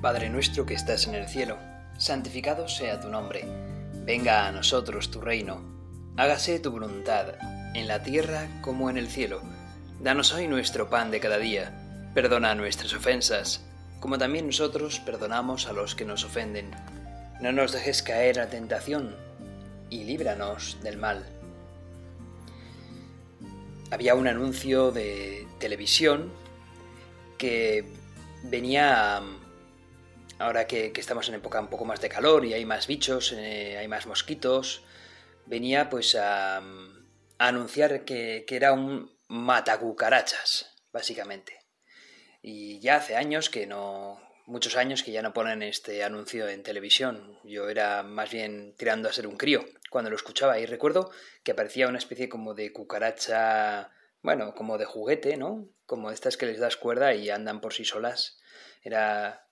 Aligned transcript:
Padre 0.00 0.30
nuestro 0.30 0.64
que 0.64 0.72
estás 0.72 1.06
en 1.08 1.14
el 1.14 1.28
cielo, 1.28 1.58
santificado 1.98 2.68
sea 2.68 2.98
tu 3.00 3.10
nombre. 3.10 3.44
Venga 4.06 4.46
a 4.46 4.52
nosotros 4.52 5.10
tu 5.10 5.20
reino. 5.20 5.60
Hágase 6.16 6.58
tu 6.58 6.70
voluntad, 6.70 7.34
en 7.74 7.86
la 7.86 8.02
tierra 8.02 8.48
como 8.62 8.88
en 8.88 8.96
el 8.96 9.08
cielo. 9.08 9.42
Danos 10.00 10.32
hoy 10.32 10.48
nuestro 10.48 10.88
pan 10.88 11.10
de 11.10 11.20
cada 11.20 11.36
día. 11.36 12.10
Perdona 12.14 12.54
nuestras 12.54 12.94
ofensas, 12.94 13.62
como 14.00 14.16
también 14.16 14.46
nosotros 14.46 15.00
perdonamos 15.00 15.66
a 15.66 15.74
los 15.74 15.94
que 15.94 16.06
nos 16.06 16.24
ofenden. 16.24 16.70
No 17.42 17.52
nos 17.52 17.72
dejes 17.72 18.02
caer 18.02 18.40
a 18.40 18.48
tentación, 18.48 19.14
y 19.90 20.04
líbranos 20.04 20.78
del 20.82 20.96
mal. 20.96 21.26
Había 23.90 24.14
un 24.14 24.28
anuncio 24.28 24.92
de 24.92 25.46
televisión 25.58 26.32
que 27.36 27.84
venía 28.44 29.20
ahora 30.40 30.66
que, 30.66 30.92
estamos 30.96 31.28
en 31.28 31.36
época 31.36 31.60
un 31.60 31.68
poco 31.68 31.84
más 31.84 32.00
de 32.00 32.08
calor 32.08 32.44
y 32.44 32.54
hay 32.54 32.64
más 32.64 32.86
bichos, 32.86 33.32
eh, 33.32 33.76
hay 33.78 33.86
más 33.88 34.06
mosquitos, 34.06 34.82
venía 35.46 35.90
pues 35.90 36.16
a, 36.16 36.62
anunciar 37.38 38.04
que, 38.04 38.44
que, 38.46 38.56
era 38.56 38.72
un 38.72 39.16
matacucarachas, 39.28 40.74
básicamente. 40.92 41.58
Y 42.42 42.80
ya 42.80 42.96
hace 42.96 43.16
años 43.16 43.50
que 43.50 43.66
no, 43.66 44.18
muchos 44.46 44.76
años 44.76 45.02
que 45.02 45.12
ya 45.12 45.22
no 45.22 45.34
ponen 45.34 45.62
este 45.62 46.02
anuncio 46.02 46.48
en 46.48 46.62
televisión. 46.62 47.38
Yo 47.44 47.68
era 47.68 48.02
más 48.02 48.30
bien 48.30 48.74
tirando 48.76 49.08
a 49.08 49.12
ser 49.12 49.26
un 49.26 49.36
crío 49.36 49.64
cuando 49.90 50.10
lo 50.10 50.16
escuchaba 50.16 50.58
y 50.58 50.66
recuerdo 50.66 51.10
que 51.44 51.52
aparecía 51.52 51.88
una 51.88 51.98
especie 51.98 52.28
como 52.30 52.54
de 52.54 52.72
cucaracha, 52.72 53.90
bueno, 54.22 54.54
como 54.54 54.78
de 54.78 54.86
juguete, 54.86 55.36
¿no? 55.36 55.68
Como 55.84 56.10
estas 56.10 56.36
que 56.38 56.46
les 56.46 56.58
das 56.58 56.76
cuerda 56.76 57.14
y 57.14 57.28
andan 57.28 57.60
por 57.60 57.74
sí 57.74 57.84
solas. 57.84 58.40
Era 58.82 59.49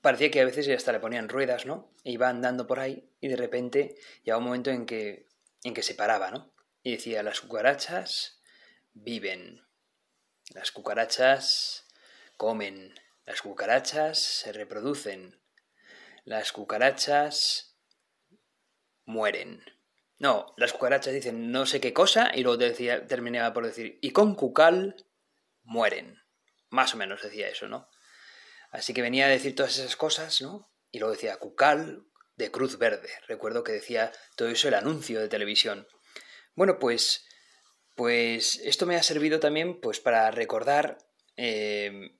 parecía 0.00 0.30
que 0.30 0.40
a 0.40 0.44
veces 0.44 0.68
hasta 0.68 0.92
le 0.92 1.00
ponían 1.00 1.28
ruedas, 1.28 1.66
¿no? 1.66 1.92
E 2.04 2.12
iba 2.12 2.28
andando 2.28 2.66
por 2.66 2.80
ahí 2.80 3.10
y 3.20 3.28
de 3.28 3.36
repente 3.36 3.96
llegaba 4.22 4.38
un 4.38 4.44
momento 4.44 4.70
en 4.70 4.86
que, 4.86 5.28
en 5.62 5.74
que 5.74 5.82
se 5.82 5.94
paraba, 5.94 6.30
¿no? 6.30 6.52
Y 6.82 6.92
decía, 6.92 7.22
las 7.22 7.40
cucarachas 7.40 8.42
viven, 8.92 9.66
las 10.54 10.72
cucarachas 10.72 11.86
comen, 12.36 12.94
las 13.26 13.42
cucarachas 13.42 14.18
se 14.18 14.52
reproducen, 14.52 15.40
las 16.24 16.52
cucarachas 16.52 17.76
mueren. 19.04 19.62
No, 20.18 20.54
las 20.56 20.72
cucarachas 20.72 21.14
dicen 21.14 21.50
no 21.50 21.66
sé 21.66 21.80
qué 21.80 21.92
cosa 21.92 22.30
y 22.34 22.42
luego 22.42 22.58
decía, 22.58 23.06
terminaba 23.06 23.52
por 23.52 23.66
decir, 23.66 23.98
y 24.00 24.10
con 24.10 24.34
cucal 24.34 25.06
mueren. 25.62 26.22
Más 26.70 26.94
o 26.94 26.96
menos 26.96 27.22
decía 27.22 27.48
eso, 27.48 27.68
¿no? 27.68 27.88
Así 28.70 28.94
que 28.94 29.02
venía 29.02 29.26
a 29.26 29.30
decir 29.30 29.54
todas 29.54 29.78
esas 29.78 29.96
cosas, 29.96 30.40
¿no? 30.42 30.70
Y 30.90 30.98
luego 30.98 31.14
decía 31.14 31.36
Cucal 31.36 32.04
de 32.36 32.50
Cruz 32.50 32.78
Verde. 32.78 33.10
Recuerdo 33.28 33.64
que 33.64 33.72
decía 33.72 34.12
todo 34.36 34.48
eso 34.48 34.68
el 34.68 34.74
anuncio 34.74 35.20
de 35.20 35.28
televisión. 35.28 35.86
Bueno, 36.54 36.78
pues, 36.78 37.26
pues 37.96 38.60
esto 38.64 38.86
me 38.86 38.96
ha 38.96 39.02
servido 39.02 39.40
también 39.40 39.80
pues 39.80 40.00
para 40.00 40.30
recordar 40.30 40.98
eh, 41.36 42.12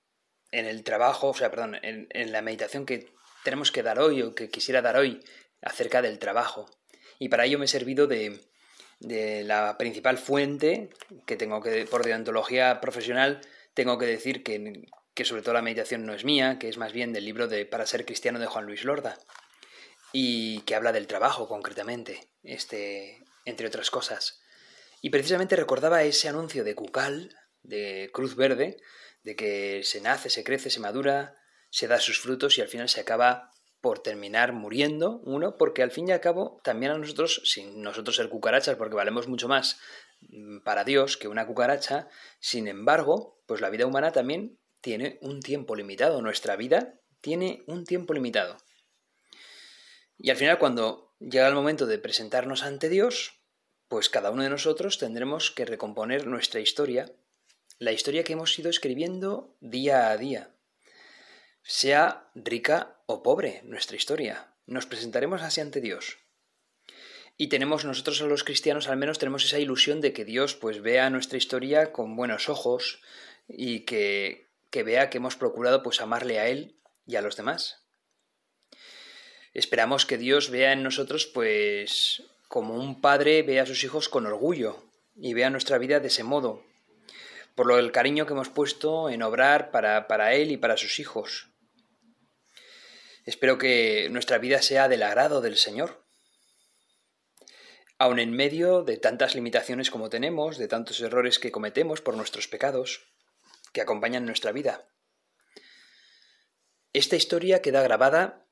en 0.51 0.65
el 0.65 0.83
trabajo, 0.83 1.29
o 1.29 1.33
sea, 1.33 1.49
perdón, 1.49 1.75
en, 1.81 2.07
en 2.11 2.31
la 2.31 2.41
meditación 2.41 2.85
que 2.85 3.13
tenemos 3.43 3.71
que 3.71 3.83
dar 3.83 3.99
hoy 3.99 4.21
o 4.21 4.35
que 4.35 4.49
quisiera 4.49 4.81
dar 4.81 4.97
hoy 4.97 5.23
acerca 5.61 6.01
del 6.01 6.19
trabajo. 6.19 6.69
Y 7.19 7.29
para 7.29 7.45
ello 7.45 7.59
me 7.59 7.65
he 7.65 7.67
servido 7.67 8.07
de, 8.07 8.39
de 8.99 9.43
la 9.43 9.77
principal 9.77 10.17
fuente 10.17 10.89
que 11.25 11.35
tengo 11.35 11.61
que, 11.61 11.85
por 11.85 12.03
deontología 12.03 12.79
profesional, 12.81 13.41
tengo 13.73 13.97
que 13.97 14.05
decir 14.05 14.43
que, 14.43 14.83
que 15.21 15.25
sobre 15.25 15.43
todo 15.43 15.53
la 15.53 15.61
meditación 15.61 16.03
no 16.03 16.15
es 16.15 16.25
mía, 16.25 16.57
que 16.57 16.67
es 16.67 16.79
más 16.79 16.93
bien 16.93 17.13
del 17.13 17.25
libro 17.25 17.47
de 17.47 17.67
Para 17.67 17.85
ser 17.85 18.05
cristiano 18.05 18.39
de 18.39 18.47
Juan 18.47 18.65
Luis 18.65 18.83
Lorda, 18.83 19.19
y 20.11 20.61
que 20.61 20.73
habla 20.73 20.91
del 20.91 21.05
trabajo 21.05 21.47
concretamente, 21.47 22.27
este, 22.41 23.23
entre 23.45 23.67
otras 23.67 23.91
cosas. 23.91 24.41
Y 24.99 25.11
precisamente 25.11 25.55
recordaba 25.55 26.01
ese 26.01 26.27
anuncio 26.27 26.63
de 26.63 26.73
Cucal, 26.73 27.37
de 27.61 28.09
Cruz 28.11 28.35
Verde, 28.35 28.77
de 29.21 29.35
que 29.35 29.83
se 29.83 30.01
nace, 30.01 30.31
se 30.31 30.43
crece, 30.43 30.71
se 30.71 30.79
madura, 30.79 31.37
se 31.69 31.87
da 31.87 31.99
sus 31.99 32.19
frutos 32.19 32.57
y 32.57 32.61
al 32.61 32.67
final 32.67 32.89
se 32.89 33.01
acaba 33.01 33.51
por 33.79 33.99
terminar 33.99 34.53
muriendo, 34.53 35.19
uno, 35.23 35.55
porque 35.55 35.83
al 35.83 35.91
fin 35.91 36.07
y 36.07 36.13
al 36.13 36.19
cabo 36.19 36.59
también 36.63 36.93
a 36.93 36.97
nosotros, 36.97 37.43
sin 37.45 37.83
nosotros 37.83 38.15
ser 38.15 38.29
cucarachas, 38.29 38.75
porque 38.75 38.95
valemos 38.95 39.27
mucho 39.27 39.47
más 39.47 39.79
mm, 40.21 40.61
para 40.61 40.83
Dios 40.83 41.15
que 41.15 41.27
una 41.27 41.45
cucaracha, 41.45 42.07
sin 42.39 42.67
embargo, 42.67 43.39
pues 43.45 43.61
la 43.61 43.69
vida 43.69 43.85
humana 43.85 44.11
también 44.11 44.57
tiene 44.81 45.19
un 45.21 45.41
tiempo 45.41 45.75
limitado, 45.75 46.21
nuestra 46.21 46.55
vida 46.55 46.99
tiene 47.21 47.63
un 47.67 47.85
tiempo 47.85 48.13
limitado. 48.13 48.57
Y 50.17 50.29
al 50.29 50.37
final 50.37 50.59
cuando 50.59 51.15
llega 51.19 51.47
el 51.47 51.55
momento 51.55 51.85
de 51.85 51.99
presentarnos 51.99 52.63
ante 52.63 52.89
Dios, 52.89 53.39
pues 53.87 54.09
cada 54.09 54.31
uno 54.31 54.43
de 54.43 54.49
nosotros 54.49 54.97
tendremos 54.97 55.51
que 55.51 55.65
recomponer 55.65 56.27
nuestra 56.27 56.59
historia, 56.59 57.11
la 57.77 57.91
historia 57.91 58.23
que 58.23 58.33
hemos 58.33 58.57
ido 58.57 58.69
escribiendo 58.69 59.55
día 59.59 60.09
a 60.09 60.17
día. 60.17 60.55
Sea 61.63 62.29
rica 62.35 63.01
o 63.05 63.23
pobre 63.23 63.61
nuestra 63.63 63.97
historia, 63.97 64.55
nos 64.65 64.85
presentaremos 64.85 65.41
así 65.41 65.61
ante 65.61 65.81
Dios. 65.81 66.17
Y 67.37 67.47
tenemos 67.47 67.85
nosotros 67.85 68.21
a 68.21 68.25
los 68.25 68.43
cristianos 68.43 68.87
al 68.87 68.97
menos 68.97 69.19
tenemos 69.19 69.45
esa 69.45 69.59
ilusión 69.59 70.01
de 70.01 70.13
que 70.13 70.25
Dios 70.25 70.55
pues 70.55 70.81
vea 70.81 71.09
nuestra 71.09 71.37
historia 71.37 71.91
con 71.91 72.15
buenos 72.15 72.49
ojos 72.49 73.01
y 73.47 73.81
que, 73.81 74.50
que 74.71 74.83
vea 74.83 75.09
que 75.09 75.17
hemos 75.17 75.35
procurado 75.35 75.83
pues 75.83 76.01
amarle 76.01 76.39
a 76.39 76.47
Él 76.47 76.79
y 77.05 77.17
a 77.17 77.21
los 77.21 77.35
demás. 77.35 77.85
Esperamos 79.53 80.05
que 80.05 80.17
Dios 80.17 80.49
vea 80.49 80.71
en 80.71 80.81
nosotros 80.81 81.27
pues 81.27 82.23
como 82.47 82.75
un 82.75 83.01
padre 83.01 83.43
ve 83.43 83.59
a 83.59 83.65
sus 83.65 83.83
hijos 83.83 84.09
con 84.09 84.25
orgullo 84.25 84.83
y 85.15 85.33
vea 85.33 85.49
nuestra 85.49 85.77
vida 85.77 85.99
de 85.99 86.07
ese 86.07 86.23
modo, 86.23 86.63
por 87.53 87.67
lo 87.67 87.75
del 87.75 87.91
cariño 87.91 88.25
que 88.25 88.33
hemos 88.33 88.49
puesto 88.49 89.09
en 89.09 89.23
obrar 89.23 89.71
para, 89.71 90.07
para 90.07 90.33
Él 90.33 90.51
y 90.51 90.57
para 90.57 90.77
sus 90.77 90.99
hijos. 90.99 91.49
Espero 93.25 93.57
que 93.57 94.07
nuestra 94.09 94.37
vida 94.37 94.61
sea 94.61 94.87
del 94.87 95.03
agrado 95.03 95.41
del 95.41 95.57
Señor. 95.57 96.03
Aun 97.97 98.19
en 98.19 98.31
medio 98.31 98.83
de 98.83 98.97
tantas 98.97 99.35
limitaciones 99.35 99.91
como 99.91 100.09
tenemos, 100.09 100.57
de 100.57 100.67
tantos 100.67 100.99
errores 101.01 101.37
que 101.37 101.51
cometemos 101.51 102.01
por 102.01 102.17
nuestros 102.17 102.47
pecados, 102.47 103.10
que 103.71 103.81
acompañan 103.81 104.25
nuestra 104.25 104.51
vida. 104.51 104.87
Esta 106.93 107.15
historia 107.15 107.61
queda 107.61 107.81
grabada 107.81 108.45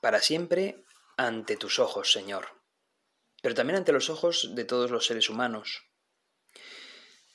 para 0.00 0.20
siempre 0.20 0.84
ante 1.16 1.56
tus 1.56 1.78
ojos, 1.78 2.12
Señor, 2.12 2.48
pero 3.40 3.54
también 3.54 3.76
ante 3.76 3.92
los 3.92 4.10
ojos 4.10 4.54
de 4.54 4.64
todos 4.64 4.90
los 4.90 5.06
seres 5.06 5.30
humanos. 5.30 5.84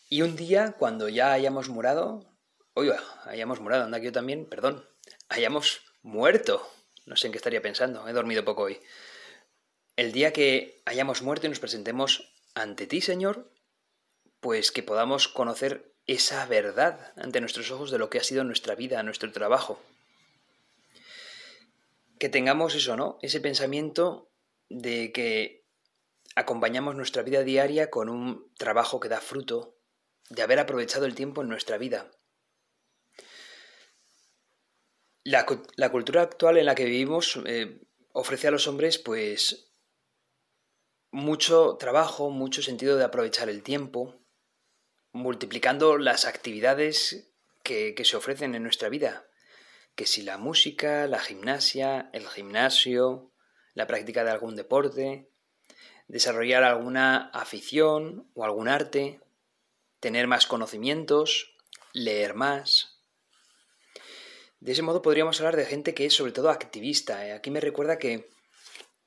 Y 0.09 0.23
un 0.23 0.35
día, 0.35 0.75
cuando 0.77 1.07
ya 1.07 1.31
hayamos 1.31 1.69
murado, 1.69 2.35
oiga, 2.73 3.01
hayamos 3.25 3.59
murado, 3.59 3.83
anda 3.83 3.99
que 3.99 4.07
yo 4.07 4.11
también, 4.11 4.45
perdón, 4.47 4.87
hayamos 5.29 5.81
muerto, 6.01 6.67
no 7.05 7.15
sé 7.15 7.27
en 7.27 7.33
qué 7.33 7.37
estaría 7.37 7.61
pensando, 7.61 8.07
he 8.07 8.13
dormido 8.13 8.43
poco 8.43 8.63
hoy. 8.63 8.81
El 9.95 10.11
día 10.11 10.33
que 10.33 10.81
hayamos 10.85 11.21
muerto 11.21 11.45
y 11.45 11.49
nos 11.49 11.59
presentemos 11.59 12.33
ante 12.55 12.87
ti, 12.87 13.01
Señor, 13.01 13.51
pues 14.39 14.71
que 14.71 14.83
podamos 14.83 15.27
conocer 15.27 15.93
esa 16.09 16.43
verdad 16.47 17.13
ante 17.17 17.39
nuestros 17.39 17.69
ojos 17.69 17.91
de 17.91 17.99
lo 17.99 18.09
que 18.09 18.17
ha 18.17 18.23
sido 18.23 18.43
nuestra 18.43 18.73
vida, 18.73 19.03
nuestro 19.03 19.31
trabajo. 19.31 19.79
Que 22.17 22.29
tengamos 22.29 22.73
eso, 22.73 22.97
¿no? 22.97 23.19
Ese 23.21 23.39
pensamiento 23.39 24.31
de 24.69 25.11
que 25.11 25.65
acompañamos 26.35 26.95
nuestra 26.95 27.21
vida 27.21 27.43
diaria 27.43 27.91
con 27.91 28.09
un 28.09 28.51
trabajo 28.57 28.99
que 28.99 29.07
da 29.07 29.21
fruto, 29.21 29.77
de 30.29 30.41
haber 30.41 30.57
aprovechado 30.57 31.05
el 31.05 31.13
tiempo 31.13 31.43
en 31.43 31.49
nuestra 31.49 31.77
vida. 31.77 32.09
La, 35.23 35.45
cultura 35.91 36.23
actual 36.23 36.57
en 36.57 36.65
la 36.65 36.73
que 36.73 36.85
vivimos 36.85 37.39
eh, 37.45 37.81
ofrece 38.13 38.47
a 38.47 38.51
los 38.51 38.67
hombres 38.67 38.97
pues 38.97 39.71
mucho 41.11 41.77
trabajo, 41.77 42.31
mucho 42.31 42.63
sentido 42.63 42.97
de 42.97 43.03
aprovechar 43.03 43.47
el 43.49 43.61
tiempo, 43.61 44.19
multiplicando 45.11 45.97
las 45.97 46.25
actividades 46.25 47.31
que, 47.63 47.95
se 48.03 48.17
ofrecen 48.17 48.55
en 48.55 48.63
nuestra 48.63 48.89
vida, 48.89 49.27
que 49.95 50.05
si 50.05 50.23
la 50.23 50.37
música, 50.37 51.07
la 51.07 51.19
gimnasia, 51.19 52.09
el 52.13 52.27
gimnasio, 52.27 53.31
la 53.73 53.87
práctica 53.87 54.23
de 54.23 54.31
algún 54.31 54.55
deporte, 54.55 55.29
desarrollar 56.07 56.63
alguna 56.63 57.29
afición 57.29 58.29
o 58.33 58.43
algún 58.43 58.67
arte, 58.67 59.21
tener 59.99 60.27
más 60.27 60.47
conocimientos, 60.47 61.55
leer 61.93 62.33
más. 62.33 63.01
De 64.59 64.71
ese 64.71 64.81
modo 64.81 65.01
podríamos 65.01 65.39
hablar 65.39 65.55
de 65.55 65.65
gente 65.65 65.93
que 65.93 66.05
es 66.05 66.13
sobre 66.13 66.31
todo 66.31 66.49
activista. 66.49 67.25
¿eh? 67.27 67.33
Aquí 67.33 67.51
me 67.51 67.61
recuerda 67.61 67.99
que 67.99 68.29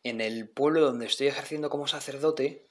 en 0.05 0.21
el 0.21 0.49
pueblo 0.49 0.81
donde 0.81 1.07
estoy 1.07 1.29
ejerciendo 1.29 1.71
como 1.71 1.87
sacerdote, 1.87 2.69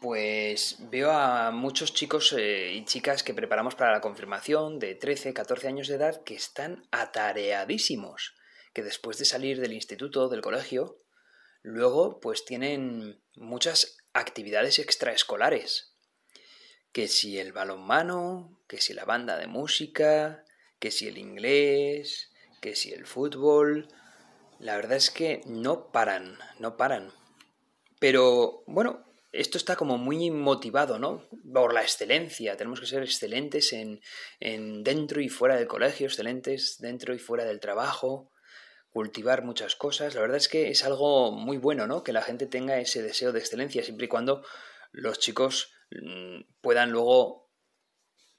pues 0.00 0.76
veo 0.90 1.10
a 1.10 1.50
muchos 1.50 1.92
chicos 1.92 2.34
eh, 2.36 2.72
y 2.74 2.84
chicas 2.84 3.22
que 3.22 3.34
preparamos 3.34 3.74
para 3.74 3.92
la 3.92 4.00
confirmación 4.00 4.78
de 4.78 4.94
13, 4.94 5.32
14 5.32 5.68
años 5.68 5.88
de 5.88 5.96
edad 5.96 6.22
que 6.22 6.34
están 6.34 6.86
atareadísimos, 6.90 8.34
que 8.72 8.82
después 8.82 9.18
de 9.18 9.24
salir 9.24 9.60
del 9.60 9.72
instituto, 9.72 10.28
del 10.28 10.42
colegio, 10.42 10.98
luego 11.62 12.20
pues 12.20 12.44
tienen 12.44 13.22
muchas 13.34 13.96
actividades 14.12 14.78
extraescolares. 14.78 15.94
Que 16.92 17.08
si 17.08 17.38
el 17.38 17.52
balonmano, 17.52 18.60
que 18.68 18.80
si 18.80 18.94
la 18.94 19.04
banda 19.04 19.36
de 19.36 19.46
música, 19.46 20.44
que 20.78 20.90
si 20.90 21.08
el 21.08 21.18
inglés, 21.18 22.30
que 22.60 22.74
si 22.74 22.92
el 22.92 23.06
fútbol. 23.06 23.88
La 24.58 24.76
verdad 24.76 24.96
es 24.96 25.10
que 25.10 25.42
no 25.46 25.90
paran, 25.90 26.38
no 26.58 26.76
paran. 26.76 27.12
Pero 27.98 28.62
bueno, 28.66 29.05
esto 29.40 29.58
está 29.58 29.76
como 29.76 29.98
muy 29.98 30.30
motivado, 30.30 30.98
¿no? 30.98 31.28
Por 31.52 31.72
la 31.72 31.82
excelencia. 31.82 32.56
Tenemos 32.56 32.80
que 32.80 32.86
ser 32.86 33.02
excelentes 33.02 33.72
en, 33.72 34.00
en, 34.40 34.82
dentro 34.82 35.20
y 35.20 35.28
fuera 35.28 35.56
del 35.56 35.66
colegio, 35.66 36.06
excelentes 36.06 36.78
dentro 36.78 37.14
y 37.14 37.18
fuera 37.18 37.44
del 37.44 37.60
trabajo, 37.60 38.32
cultivar 38.90 39.44
muchas 39.44 39.76
cosas. 39.76 40.14
La 40.14 40.20
verdad 40.20 40.38
es 40.38 40.48
que 40.48 40.70
es 40.70 40.84
algo 40.84 41.32
muy 41.32 41.58
bueno, 41.58 41.86
¿no? 41.86 42.02
Que 42.02 42.12
la 42.12 42.22
gente 42.22 42.46
tenga 42.46 42.78
ese 42.78 43.02
deseo 43.02 43.32
de 43.32 43.40
excelencia, 43.40 43.82
siempre 43.82 44.06
y 44.06 44.08
cuando 44.08 44.44
los 44.92 45.18
chicos 45.18 45.72
mm, 45.90 46.40
puedan 46.60 46.90
luego, 46.90 47.50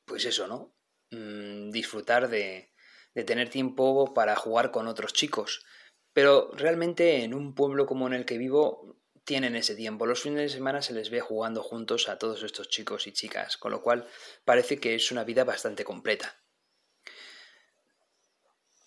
pues 0.06 0.26
eso, 0.26 0.48
¿no? 0.48 0.76
Mm, 1.12 1.70
disfrutar 1.72 2.30
de, 2.30 2.74
de 3.14 3.24
tener 3.24 3.50
tiempo 3.50 4.14
para 4.14 4.36
jugar 4.36 4.72
con 4.72 4.88
otros 4.88 5.14
chicos. 5.14 5.66
Pero 6.14 6.52
realmente 6.54 7.24
en 7.24 7.34
un 7.34 7.54
pueblo 7.54 7.86
como 7.86 8.08
en 8.08 8.14
el 8.14 8.26
que 8.26 8.38
vivo 8.38 8.97
tienen 9.28 9.58
ese 9.58 9.76
tiempo. 9.76 10.06
Los 10.06 10.22
fines 10.22 10.42
de 10.42 10.50
semana 10.50 10.82
se 10.82 10.94
les 10.94 11.10
ve 11.10 11.20
jugando 11.20 11.62
juntos 11.62 12.08
a 12.08 12.18
todos 12.18 12.44
estos 12.44 12.70
chicos 12.70 13.08
y 13.08 13.12
chicas, 13.12 13.58
con 13.58 13.72
lo 13.74 13.82
cual 13.82 14.08
parece 14.46 14.80
que 14.80 14.96
es 14.96 15.12
una 15.12 15.26
vida 15.26 15.44
bastante 15.44 15.84
completa. 15.84 16.42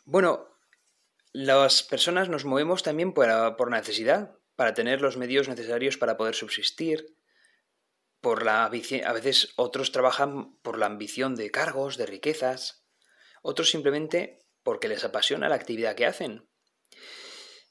Bueno, 0.06 0.48
las 1.34 1.82
personas 1.82 2.30
nos 2.30 2.46
movemos 2.46 2.82
también 2.82 3.12
por, 3.12 3.28
por 3.56 3.70
necesidad, 3.70 4.34
para 4.56 4.72
tener 4.72 5.02
los 5.02 5.18
medios 5.18 5.46
necesarios 5.46 5.98
para 5.98 6.16
poder 6.16 6.34
subsistir. 6.34 7.14
Por 8.22 8.42
la, 8.42 8.64
a 8.64 9.12
veces 9.12 9.52
otros 9.56 9.92
trabajan 9.92 10.56
por 10.62 10.78
la 10.78 10.86
ambición 10.86 11.34
de 11.34 11.50
cargos, 11.50 11.98
de 11.98 12.06
riquezas, 12.06 12.86
otros 13.42 13.70
simplemente 13.70 14.46
porque 14.62 14.88
les 14.88 15.04
apasiona 15.04 15.50
la 15.50 15.56
actividad 15.56 15.96
que 15.96 16.06
hacen. 16.06 16.48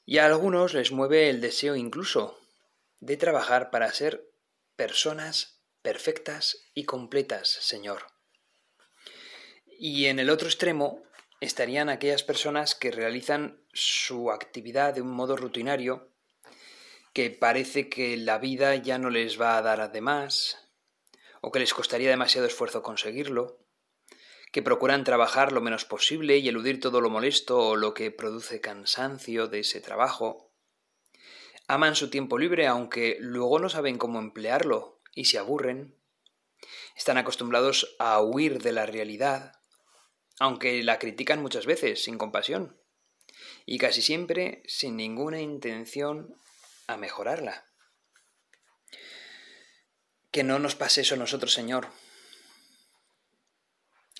Y 0.04 0.18
a 0.18 0.26
algunos 0.26 0.72
les 0.74 0.92
mueve 0.92 1.30
el 1.30 1.40
deseo 1.40 1.74
incluso 1.74 2.39
de 3.00 3.16
trabajar 3.16 3.70
para 3.70 3.92
ser 3.92 4.30
personas 4.76 5.60
perfectas 5.82 6.70
y 6.74 6.84
completas, 6.84 7.48
Señor. 7.48 8.06
Y 9.66 10.06
en 10.06 10.18
el 10.18 10.30
otro 10.30 10.48
extremo 10.48 11.02
estarían 11.40 11.88
aquellas 11.88 12.22
personas 12.22 12.74
que 12.74 12.90
realizan 12.90 13.64
su 13.72 14.30
actividad 14.30 14.94
de 14.94 15.00
un 15.00 15.10
modo 15.10 15.36
rutinario, 15.36 16.12
que 17.14 17.30
parece 17.30 17.88
que 17.88 18.16
la 18.16 18.38
vida 18.38 18.76
ya 18.76 18.98
no 18.98 19.10
les 19.10 19.40
va 19.40 19.56
a 19.56 19.62
dar 19.62 19.90
de 19.90 20.00
más, 20.00 20.70
o 21.40 21.50
que 21.50 21.58
les 21.58 21.72
costaría 21.72 22.10
demasiado 22.10 22.46
esfuerzo 22.46 22.82
conseguirlo, 22.82 23.64
que 24.52 24.62
procuran 24.62 25.04
trabajar 25.04 25.52
lo 25.52 25.60
menos 25.60 25.84
posible 25.84 26.36
y 26.36 26.48
eludir 26.48 26.80
todo 26.80 27.00
lo 27.00 27.08
molesto 27.08 27.58
o 27.58 27.76
lo 27.76 27.94
que 27.94 28.10
produce 28.10 28.60
cansancio 28.60 29.46
de 29.46 29.60
ese 29.60 29.80
trabajo, 29.80 30.49
Aman 31.70 31.94
su 31.94 32.10
tiempo 32.10 32.36
libre 32.36 32.66
aunque 32.66 33.16
luego 33.20 33.60
no 33.60 33.68
saben 33.68 33.96
cómo 33.96 34.18
emplearlo 34.18 35.00
y 35.14 35.26
se 35.26 35.38
aburren. 35.38 35.94
Están 36.96 37.16
acostumbrados 37.16 37.94
a 38.00 38.20
huir 38.20 38.60
de 38.60 38.72
la 38.72 38.86
realidad, 38.86 39.52
aunque 40.40 40.82
la 40.82 40.98
critican 40.98 41.40
muchas 41.40 41.66
veces 41.66 42.02
sin 42.02 42.18
compasión 42.18 42.76
y 43.66 43.78
casi 43.78 44.02
siempre 44.02 44.64
sin 44.66 44.96
ninguna 44.96 45.40
intención 45.40 46.34
a 46.88 46.96
mejorarla. 46.96 47.70
Que 50.32 50.42
no 50.42 50.58
nos 50.58 50.74
pase 50.74 51.02
eso 51.02 51.14
a 51.14 51.18
nosotros, 51.18 51.52
Señor. 51.52 51.86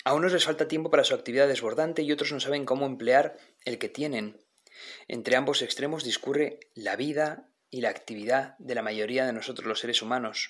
A 0.05 0.13
unos 0.13 0.31
les 0.31 0.45
falta 0.45 0.69
tiempo 0.69 0.89
para 0.89 1.03
su 1.03 1.13
actividad 1.13 1.49
desbordante 1.49 2.01
y 2.01 2.13
otros 2.13 2.31
no 2.31 2.39
saben 2.39 2.63
cómo 2.63 2.85
emplear 2.85 3.35
el 3.65 3.77
que 3.77 3.89
tienen 3.89 4.39
entre 5.07 5.35
ambos 5.35 5.61
extremos 5.61 6.03
discurre 6.03 6.59
la 6.73 6.95
vida 6.95 7.49
y 7.69 7.81
la 7.81 7.89
actividad 7.89 8.57
de 8.59 8.75
la 8.75 8.81
mayoría 8.81 9.25
de 9.25 9.33
nosotros 9.33 9.67
los 9.67 9.79
seres 9.79 10.01
humanos. 10.01 10.49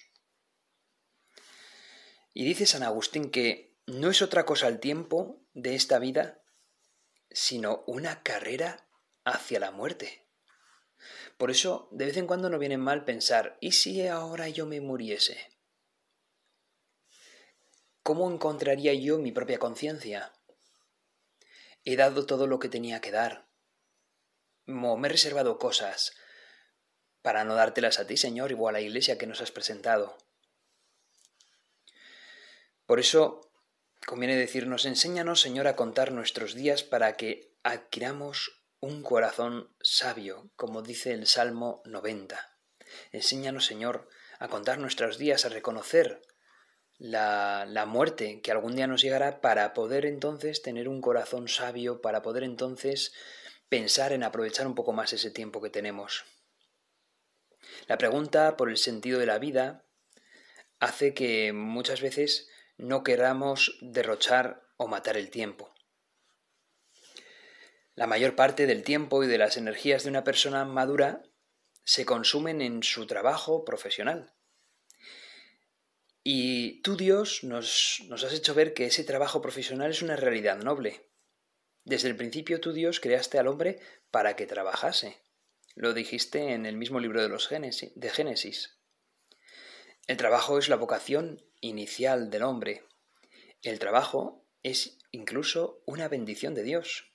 Y 2.33 2.45
dice 2.45 2.65
San 2.65 2.83
Agustín 2.83 3.29
que 3.29 3.75
no 3.85 4.09
es 4.09 4.21
otra 4.21 4.45
cosa 4.45 4.67
el 4.67 4.79
tiempo 4.79 5.41
de 5.53 5.75
esta 5.75 5.99
vida, 5.99 6.41
sino 7.29 7.83
una 7.87 8.23
carrera 8.23 8.87
hacia 9.23 9.59
la 9.59 9.71
muerte. 9.71 10.25
Por 11.37 11.51
eso, 11.51 11.87
de 11.91 12.05
vez 12.05 12.17
en 12.17 12.27
cuando 12.27 12.49
no 12.49 12.59
viene 12.59 12.77
mal 12.77 13.05
pensar, 13.05 13.57
¿y 13.59 13.73
si 13.73 14.07
ahora 14.07 14.49
yo 14.49 14.65
me 14.65 14.81
muriese? 14.81 15.37
¿Cómo 18.03 18.31
encontraría 18.31 18.93
yo 18.93 19.17
mi 19.19 19.31
propia 19.31 19.59
conciencia? 19.59 20.33
He 21.83 21.95
dado 21.95 22.25
todo 22.25 22.47
lo 22.47 22.59
que 22.59 22.69
tenía 22.69 23.01
que 23.01 23.11
dar 23.11 23.50
me 24.71 25.07
he 25.07 25.11
reservado 25.11 25.57
cosas 25.57 26.13
para 27.21 27.43
no 27.43 27.55
dártelas 27.55 27.99
a 27.99 28.07
ti, 28.07 28.17
Señor, 28.17 28.51
igual 28.51 28.75
a 28.75 28.79
la 28.79 28.85
iglesia 28.85 29.17
que 29.17 29.27
nos 29.27 29.41
has 29.41 29.51
presentado. 29.51 30.17
Por 32.85 32.99
eso 32.99 33.51
conviene 34.05 34.35
decirnos, 34.35 34.85
enséñanos, 34.85 35.39
Señor, 35.39 35.67
a 35.67 35.75
contar 35.75 36.11
nuestros 36.11 36.55
días 36.55 36.83
para 36.83 37.15
que 37.15 37.55
adquiramos 37.63 38.63
un 38.79 39.03
corazón 39.03 39.73
sabio, 39.79 40.51
como 40.55 40.81
dice 40.81 41.11
el 41.13 41.27
Salmo 41.27 41.83
90. 41.85 42.39
Enséñanos, 43.11 43.65
Señor, 43.65 44.09
a 44.39 44.47
contar 44.47 44.79
nuestros 44.79 45.17
días, 45.17 45.45
a 45.45 45.49
reconocer 45.49 46.21
la, 46.97 47.65
la, 47.67 47.85
muerte 47.85 48.41
que 48.41 48.51
algún 48.51 48.75
día 48.75 48.87
nos 48.87 49.01
llegará 49.01 49.39
para 49.39 49.73
poder 49.73 50.05
entonces 50.05 50.61
tener 50.61 50.89
un 50.89 51.01
corazón 51.01 51.47
sabio, 51.47 52.01
para 52.01 52.21
poder 52.21 52.43
entonces 52.43 53.13
pensar 53.71 54.11
en 54.11 54.23
aprovechar 54.23 54.67
un 54.67 54.75
poco 54.75 54.91
más 54.91 55.13
ese 55.13 55.31
tiempo 55.31 55.61
que 55.61 55.69
tenemos. 55.69 56.25
La 57.87 57.97
pregunta 57.97 58.57
por 58.57 58.69
el 58.69 58.75
sentido 58.75 59.17
de 59.17 59.25
la 59.25 59.39
vida 59.39 59.85
hace 60.81 61.13
que 61.13 61.53
muchas 61.53 62.01
veces 62.01 62.49
no 62.75 63.01
queramos 63.01 63.77
derrochar 63.79 64.61
o 64.75 64.89
matar 64.89 65.15
el 65.15 65.29
tiempo. 65.29 65.73
La 67.95 68.07
mayor 68.07 68.35
parte 68.35 68.65
del 68.67 68.83
tiempo 68.83 69.23
y 69.23 69.27
de 69.27 69.37
las 69.37 69.55
energías 69.55 70.03
de 70.03 70.09
una 70.09 70.25
persona 70.25 70.65
madura 70.65 71.23
se 71.85 72.03
consumen 72.05 72.61
en 72.61 72.83
su 72.83 73.07
trabajo 73.07 73.63
profesional. 73.63 74.33
Y 76.23 76.81
tú, 76.81 76.97
Dios, 76.97 77.45
nos, 77.45 78.03
nos 78.09 78.25
has 78.25 78.33
hecho 78.33 78.53
ver 78.53 78.73
que 78.73 78.87
ese 78.87 79.05
trabajo 79.05 79.41
profesional 79.41 79.91
es 79.91 80.01
una 80.01 80.17
realidad 80.17 80.57
noble, 80.57 81.09
desde 81.83 82.09
el 82.09 82.15
principio 82.15 82.59
tú 82.61 82.73
Dios 82.73 82.99
creaste 82.99 83.39
al 83.39 83.47
hombre 83.47 83.79
para 84.11 84.35
que 84.35 84.45
trabajase. 84.45 85.17
Lo 85.75 85.93
dijiste 85.93 86.53
en 86.53 86.65
el 86.65 86.77
mismo 86.77 86.99
libro 86.99 87.21
de 87.21 87.29
los 87.29 87.47
Génesis, 87.47 87.91
Génesis. 88.11 88.77
El 90.07 90.17
trabajo 90.17 90.57
es 90.57 90.69
la 90.69 90.75
vocación 90.75 91.43
inicial 91.59 92.29
del 92.29 92.43
hombre. 92.43 92.83
El 93.61 93.79
trabajo 93.79 94.45
es 94.63 94.99
incluso 95.11 95.81
una 95.85 96.07
bendición 96.07 96.53
de 96.53 96.63
Dios. 96.63 97.11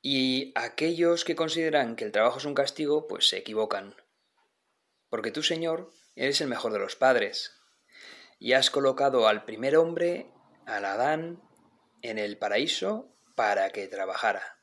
Y 0.00 0.52
aquellos 0.56 1.24
que 1.24 1.36
consideran 1.36 1.94
que 1.94 2.04
el 2.04 2.12
trabajo 2.12 2.38
es 2.38 2.44
un 2.44 2.54
castigo, 2.54 3.06
pues 3.06 3.28
se 3.28 3.38
equivocan. 3.38 3.94
Porque 5.08 5.30
tú, 5.30 5.42
Señor, 5.42 5.92
eres 6.16 6.40
el 6.40 6.48
mejor 6.48 6.72
de 6.72 6.80
los 6.80 6.96
padres. 6.96 7.52
Y 8.40 8.54
has 8.54 8.70
colocado 8.70 9.28
al 9.28 9.44
primer 9.44 9.76
hombre, 9.76 10.32
al 10.66 10.84
Adán, 10.84 11.40
en 12.00 12.18
el 12.18 12.36
paraíso 12.36 13.11
para 13.34 13.70
que 13.70 13.88
trabajara. 13.88 14.58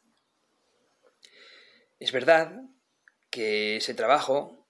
Es 1.99 2.11
verdad 2.11 2.61
que 3.29 3.77
ese 3.77 3.93
trabajo, 3.93 4.67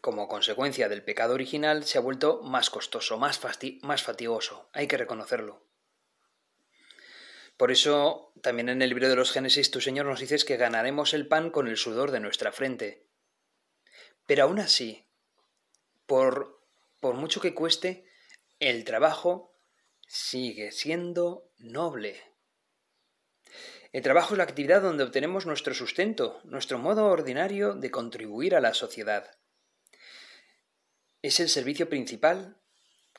como 0.00 0.26
consecuencia 0.26 0.88
del 0.88 1.04
pecado 1.04 1.34
original, 1.34 1.84
se 1.84 1.98
ha 1.98 2.00
vuelto 2.00 2.42
más 2.42 2.70
costoso, 2.70 3.18
más, 3.18 3.38
fatigoso, 3.38 4.70
hay 4.72 4.88
que 4.88 4.96
reconocerlo. 4.96 5.68
Por 7.56 7.70
eso, 7.70 8.32
también 8.42 8.70
en 8.70 8.82
el 8.82 8.88
libro 8.88 9.08
de 9.08 9.16
los 9.16 9.30
Génesis, 9.30 9.70
tu 9.70 9.80
Señor 9.80 10.06
nos 10.06 10.20
dices 10.20 10.44
que 10.44 10.56
ganaremos 10.56 11.14
el 11.14 11.28
pan 11.28 11.50
con 11.50 11.68
el 11.68 11.76
sudor 11.76 12.10
de 12.10 12.20
nuestra 12.20 12.50
frente. 12.50 13.06
Pero 14.26 14.44
aún 14.44 14.58
así, 14.58 15.06
por, 16.06 16.66
por 17.00 17.14
mucho 17.14 17.40
que 17.40 17.54
cueste, 17.54 18.06
el 18.58 18.84
trabajo 18.84 19.54
sigue 20.08 20.72
siendo 20.72 21.52
noble. 21.58 22.31
El 23.92 24.02
trabajo 24.02 24.34
es 24.34 24.38
la 24.38 24.44
actividad 24.44 24.82
donde 24.82 25.04
obtenemos 25.04 25.46
nuestro 25.46 25.74
sustento, 25.74 26.40
nuestro 26.44 26.78
modo 26.78 27.06
ordinario 27.06 27.74
de 27.74 27.90
contribuir 27.90 28.54
a 28.54 28.60
la 28.60 28.74
sociedad. 28.74 29.38
Es 31.20 31.40
el 31.40 31.48
servicio 31.48 31.88
principal 31.88 32.56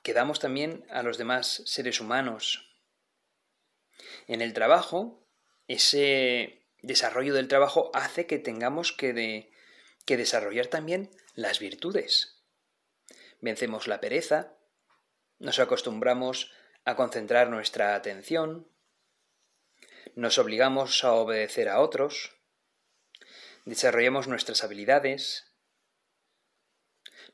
que 0.01 0.13
damos 0.13 0.39
también 0.39 0.85
a 0.89 1.03
los 1.03 1.17
demás 1.17 1.61
seres 1.65 2.01
humanos. 2.01 2.75
En 4.27 4.41
el 4.41 4.53
trabajo 4.53 5.23
ese 5.67 6.65
desarrollo 6.81 7.33
del 7.33 7.47
trabajo 7.47 7.91
hace 7.93 8.25
que 8.25 8.39
tengamos 8.39 8.91
que, 8.91 9.49
desarrollar 10.05 10.67
también 10.67 11.09
las 11.35 11.59
virtudes. 11.59 12.43
Vencemos 13.39 13.87
la 13.87 14.01
pereza, 14.01 14.57
nos 15.39 15.59
acostumbramos 15.59 16.51
a 16.85 16.95
concentrar 16.95 17.49
nuestra 17.49 17.95
atención, 17.95 18.67
nos 20.15 20.37
obligamos 20.37 21.03
a 21.03 21.13
obedecer 21.13 21.69
a 21.69 21.79
otros, 21.79 22.31
desarrollamos 23.65 24.27
nuestras 24.27 24.63
habilidades, 24.63 25.53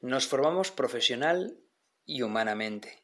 nos 0.01 0.27
formamos 0.27 0.71
profesional 0.71 1.59
y 2.05 2.21
humanamente. 2.21 3.03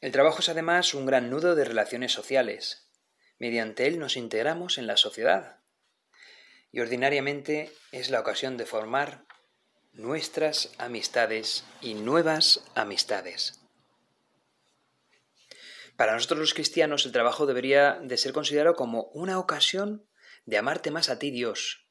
El 0.00 0.12
trabajo 0.12 0.40
es 0.40 0.48
además 0.48 0.94
un 0.94 1.06
gran 1.06 1.30
nudo 1.30 1.54
de 1.54 1.64
relaciones 1.64 2.12
sociales. 2.12 2.90
Mediante 3.38 3.86
él 3.86 3.98
nos 3.98 4.16
integramos 4.16 4.78
en 4.78 4.86
la 4.86 4.96
sociedad 4.96 5.60
y 6.72 6.80
ordinariamente 6.80 7.72
es 7.92 8.10
la 8.10 8.20
ocasión 8.20 8.56
de 8.56 8.66
formar 8.66 9.24
nuestras 9.92 10.72
amistades 10.78 11.64
y 11.80 11.94
nuevas 11.94 12.64
amistades. 12.74 13.63
Para 15.96 16.14
nosotros 16.14 16.40
los 16.40 16.54
cristianos 16.54 17.06
el 17.06 17.12
trabajo 17.12 17.46
debería 17.46 18.00
de 18.02 18.16
ser 18.16 18.32
considerado 18.32 18.74
como 18.74 19.04
una 19.12 19.38
ocasión 19.38 20.08
de 20.44 20.58
amarte 20.58 20.90
más 20.90 21.08
a 21.08 21.18
ti 21.18 21.30
Dios. 21.30 21.86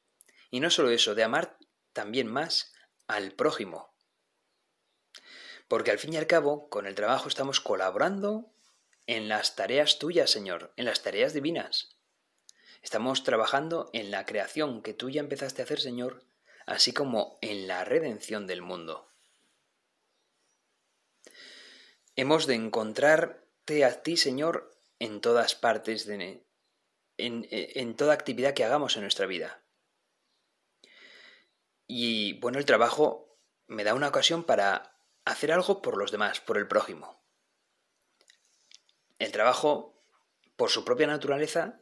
Y 0.50 0.60
no 0.60 0.70
solo 0.70 0.90
eso, 0.90 1.14
de 1.14 1.24
amar 1.24 1.56
también 1.92 2.26
más 2.26 2.74
al 3.06 3.32
prójimo. 3.32 3.94
Porque 5.68 5.90
al 5.90 5.98
fin 5.98 6.12
y 6.12 6.16
al 6.18 6.26
cabo, 6.26 6.68
con 6.68 6.86
el 6.86 6.94
trabajo 6.94 7.28
estamos 7.28 7.60
colaborando 7.60 8.52
en 9.06 9.28
las 9.28 9.56
tareas 9.56 9.98
tuyas, 9.98 10.30
Señor, 10.30 10.72
en 10.76 10.84
las 10.84 11.02
tareas 11.02 11.32
divinas. 11.32 11.96
Estamos 12.82 13.24
trabajando 13.24 13.88
en 13.94 14.10
la 14.10 14.26
creación 14.26 14.82
que 14.82 14.92
tú 14.92 15.08
ya 15.08 15.20
empezaste 15.20 15.62
a 15.62 15.64
hacer, 15.64 15.80
Señor, 15.80 16.24
así 16.66 16.92
como 16.92 17.38
en 17.40 17.66
la 17.66 17.84
redención 17.84 18.46
del 18.46 18.60
mundo. 18.60 19.10
Hemos 22.16 22.46
de 22.46 22.54
encontrarte 22.54 23.43
a 23.66 24.02
ti, 24.02 24.16
Señor, 24.16 24.76
en 24.98 25.20
todas 25.20 25.54
partes, 25.54 26.06
de, 26.06 26.44
en, 27.16 27.46
en 27.50 27.96
toda 27.96 28.14
actividad 28.14 28.54
que 28.54 28.64
hagamos 28.64 28.96
en 28.96 29.02
nuestra 29.02 29.26
vida. 29.26 29.62
Y 31.86 32.38
bueno, 32.40 32.58
el 32.58 32.66
trabajo 32.66 33.38
me 33.66 33.84
da 33.84 33.94
una 33.94 34.08
ocasión 34.08 34.44
para 34.44 34.98
hacer 35.24 35.52
algo 35.52 35.82
por 35.82 35.96
los 35.96 36.10
demás, 36.10 36.40
por 36.40 36.58
el 36.58 36.68
prójimo. 36.68 37.22
El 39.18 39.32
trabajo, 39.32 40.04
por 40.56 40.70
su 40.70 40.84
propia 40.84 41.06
naturaleza, 41.06 41.80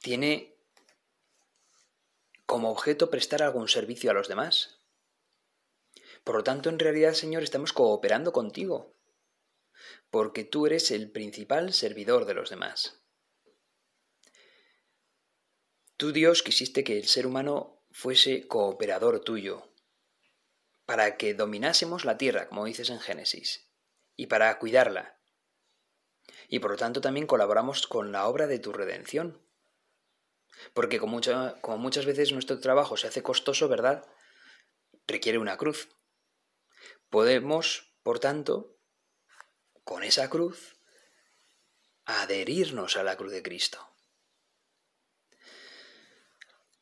tiene 0.00 0.56
como 2.46 2.70
objeto 2.70 3.10
prestar 3.10 3.42
algún 3.42 3.68
servicio 3.68 4.10
a 4.10 4.14
los 4.14 4.28
demás. 4.28 4.80
Por 6.22 6.36
lo 6.36 6.44
tanto, 6.44 6.68
en 6.68 6.78
realidad, 6.78 7.12
Señor, 7.12 7.42
estamos 7.42 7.72
cooperando 7.72 8.32
contigo, 8.32 8.95
porque 10.10 10.44
tú 10.44 10.66
eres 10.66 10.90
el 10.90 11.10
principal 11.10 11.72
servidor 11.72 12.24
de 12.24 12.34
los 12.34 12.50
demás. 12.50 13.02
Tú, 15.96 16.12
Dios, 16.12 16.42
quisiste 16.42 16.84
que 16.84 16.98
el 16.98 17.06
ser 17.06 17.26
humano 17.26 17.82
fuese 17.90 18.46
cooperador 18.46 19.20
tuyo, 19.20 19.72
para 20.84 21.16
que 21.16 21.34
dominásemos 21.34 22.04
la 22.04 22.18
tierra, 22.18 22.48
como 22.48 22.66
dices 22.66 22.90
en 22.90 23.00
Génesis, 23.00 23.70
y 24.14 24.26
para 24.26 24.58
cuidarla. 24.58 25.18
Y 26.48 26.58
por 26.58 26.72
lo 26.72 26.76
tanto 26.76 27.00
también 27.00 27.26
colaboramos 27.26 27.86
con 27.86 28.12
la 28.12 28.26
obra 28.28 28.46
de 28.46 28.58
tu 28.58 28.72
redención. 28.72 29.42
Porque 30.74 30.98
como, 30.98 31.20
como 31.60 31.78
muchas 31.78 32.06
veces 32.06 32.32
nuestro 32.32 32.60
trabajo 32.60 32.96
se 32.96 33.08
hace 33.08 33.22
costoso, 33.22 33.68
¿verdad? 33.68 34.06
Requiere 35.06 35.38
una 35.38 35.56
cruz. 35.56 35.88
Podemos, 37.08 37.94
por 38.02 38.18
tanto, 38.18 38.75
con 39.86 40.02
esa 40.02 40.28
cruz, 40.28 40.74
adherirnos 42.06 42.96
a 42.96 43.04
la 43.04 43.16
cruz 43.16 43.30
de 43.30 43.44
Cristo. 43.44 43.78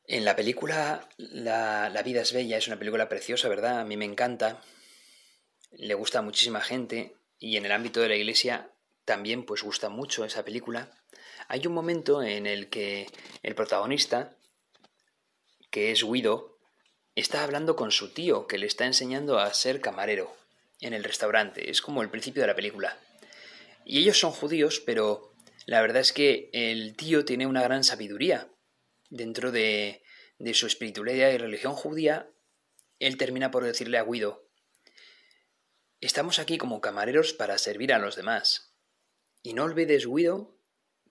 En 0.07 0.25
la 0.25 0.35
película 0.35 1.07
la, 1.19 2.03
vida 2.03 2.23
es 2.23 2.33
bella, 2.33 2.57
es 2.57 2.67
una 2.67 2.79
película 2.79 3.07
preciosa, 3.11 3.49
¿verdad? 3.49 3.79
A 3.81 3.85
mí 3.85 3.99
me 3.99 4.07
encanta, 4.07 4.63
le 5.73 5.93
gusta 5.93 6.23
muchísima 6.23 6.63
gente 6.63 7.15
y 7.39 7.59
en 7.59 7.67
el 7.67 7.73
ámbito 7.73 8.01
de 8.01 8.09
la 8.09 8.17
iglesia 8.17 8.71
también 9.05 9.45
pues 9.45 9.63
gusta 9.63 9.91
mucho 9.91 10.25
esa 10.25 10.43
película. 10.43 10.91
Hay 11.49 11.67
un 11.67 11.75
momento 11.75 12.23
en 12.23 12.47
el 12.47 12.71
que 12.71 13.07
el 13.43 13.55
protagonista, 13.55 14.35
que 15.71 15.93
es 15.93 16.03
Guido, 16.03 16.59
está 17.15 17.45
hablando 17.45 17.77
con 17.77 17.93
su 17.93 18.15
tío, 18.15 18.47
que 18.47 18.57
le 18.57 18.67
está 18.67 18.87
enseñando 18.87 19.39
a 19.39 19.53
ser 19.53 19.83
camarero 19.83 20.35
en 20.85 20.93
el 20.93 21.03
restaurante. 21.03 21.71
Es 21.71 21.81
como 21.81 22.03
el 22.03 22.11
principio 22.11 22.43
de 22.43 22.49
la 22.49 22.55
película. 22.55 22.99
Y 23.85 23.99
ellos 23.99 24.19
son 24.19 24.33
judíos, 24.33 24.83
pero 24.85 25.33
la 25.67 25.81
verdad 25.81 26.03
es 26.03 26.13
que 26.13 26.51
el 26.53 26.95
tío 26.95 27.25
tiene 27.25 27.47
una 27.47 27.63
gran 27.63 27.85
sabiduría 27.85 28.51
dentro 29.09 29.51
de, 29.51 30.03
de 30.39 30.55
su 30.55 30.67
espiritualidad 30.67 31.31
y 31.31 31.39
religión 31.39 31.75
judía, 31.75 32.31
él 32.99 33.17
termina 33.17 33.51
por 33.51 33.65
decirle 33.65 33.99
a 33.99 34.05
Guido, 34.05 34.51
estamos 36.01 36.39
aquí 36.39 36.59
como 36.59 36.81
camareros 36.81 37.33
para 37.33 37.59
servir 37.59 37.93
a 37.93 37.99
los 37.99 38.17
demás. 38.17 38.77
Y 39.43 39.55
no 39.55 39.65
olvides, 39.65 40.07
Guido, 40.07 40.59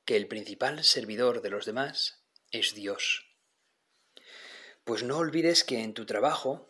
que 0.06 0.18
el 0.18 0.28
principal 0.28 0.84
servidor 0.84 1.42
de 1.42 1.50
los 1.50 1.66
demás 1.66 2.24
es 2.52 2.76
Dios. 2.76 3.26
Pues 4.84 5.04
no 5.04 5.18
olvides 5.18 5.64
que 5.64 5.82
en 5.82 5.94
tu 5.94 6.06
trabajo 6.06 6.68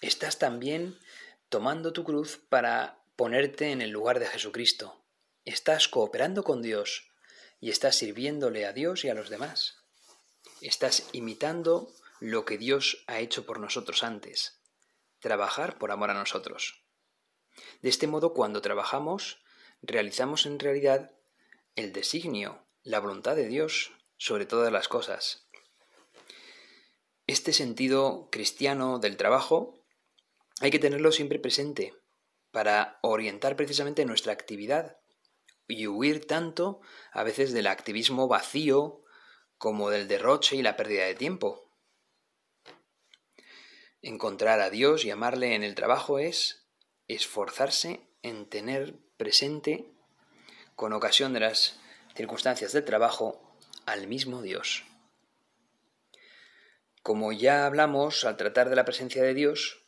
estás 0.00 0.38
también 0.38 0.98
tomando 1.48 1.92
tu 1.92 2.04
cruz 2.04 2.40
para 2.48 3.04
ponerte 3.16 3.70
en 3.70 3.80
el 3.80 3.90
lugar 3.90 4.18
de 4.18 4.26
Jesucristo. 4.26 5.04
Estás 5.44 5.88
cooperando 5.88 6.42
con 6.44 6.62
Dios 6.62 7.10
y 7.60 7.70
estás 7.70 7.96
sirviéndole 7.96 8.66
a 8.66 8.72
Dios 8.72 9.04
y 9.04 9.08
a 9.08 9.14
los 9.14 9.30
demás. 9.30 9.76
Estás 10.60 11.08
imitando 11.12 11.92
lo 12.20 12.44
que 12.44 12.58
Dios 12.58 13.04
ha 13.06 13.18
hecho 13.20 13.44
por 13.46 13.60
nosotros 13.60 14.02
antes, 14.02 14.60
trabajar 15.20 15.78
por 15.78 15.90
amor 15.90 16.10
a 16.10 16.14
nosotros. 16.14 16.84
De 17.82 17.88
este 17.88 18.06
modo, 18.06 18.32
cuando 18.32 18.62
trabajamos, 18.62 19.42
realizamos 19.82 20.46
en 20.46 20.58
realidad 20.58 21.12
el 21.76 21.92
designio, 21.92 22.66
la 22.82 23.00
voluntad 23.00 23.36
de 23.36 23.46
Dios 23.46 23.92
sobre 24.16 24.46
todas 24.46 24.72
las 24.72 24.88
cosas. 24.88 25.48
Este 27.26 27.52
sentido 27.52 28.28
cristiano 28.30 28.98
del 28.98 29.16
trabajo 29.16 29.83
hay 30.60 30.70
que 30.70 30.78
tenerlo 30.78 31.12
siempre 31.12 31.38
presente 31.38 31.94
para 32.50 32.98
orientar 33.02 33.56
precisamente 33.56 34.04
nuestra 34.04 34.32
actividad 34.32 34.96
y 35.66 35.86
huir 35.86 36.26
tanto 36.26 36.80
a 37.12 37.22
veces 37.24 37.52
del 37.52 37.66
activismo 37.66 38.28
vacío 38.28 39.02
como 39.58 39.90
del 39.90 40.08
derroche 40.08 40.56
y 40.56 40.62
la 40.62 40.76
pérdida 40.76 41.04
de 41.04 41.14
tiempo. 41.14 41.70
Encontrar 44.02 44.60
a 44.60 44.70
Dios 44.70 45.04
y 45.04 45.10
amarle 45.10 45.54
en 45.54 45.62
el 45.62 45.74
trabajo 45.74 46.18
es 46.18 46.68
esforzarse 47.08 48.06
en 48.22 48.48
tener 48.48 48.98
presente, 49.16 49.90
con 50.76 50.92
ocasión 50.92 51.32
de 51.32 51.40
las 51.40 51.80
circunstancias 52.14 52.72
del 52.72 52.84
trabajo, 52.84 53.56
al 53.86 54.06
mismo 54.06 54.42
Dios. 54.42 54.84
Como 57.02 57.32
ya 57.32 57.66
hablamos 57.66 58.24
al 58.24 58.36
tratar 58.36 58.70
de 58.70 58.76
la 58.76 58.84
presencia 58.84 59.22
de 59.22 59.34
Dios, 59.34 59.83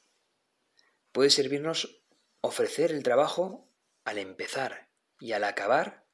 puede 1.17 1.31
servirnos 1.31 2.05
ofrecer 2.43 2.93
el 2.93 3.03
trabajo 3.03 3.73
al 4.05 4.19
empezar 4.19 4.91
y 5.19 5.33
al 5.33 5.45
acabar 5.45 6.05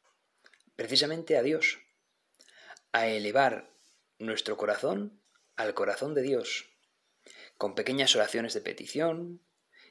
precisamente 0.77 1.37
a 1.37 1.43
Dios 1.43 1.81
a 2.93 3.09
elevar 3.09 3.75
nuestro 4.21 4.57
corazón 4.57 5.21
al 5.57 5.75
corazón 5.75 6.15
de 6.15 6.23
Dios, 6.23 6.71
con 7.59 7.75
pequeñas 7.75 8.15
oraciones 8.15 8.55
de 8.55 8.61
petición 8.61 9.43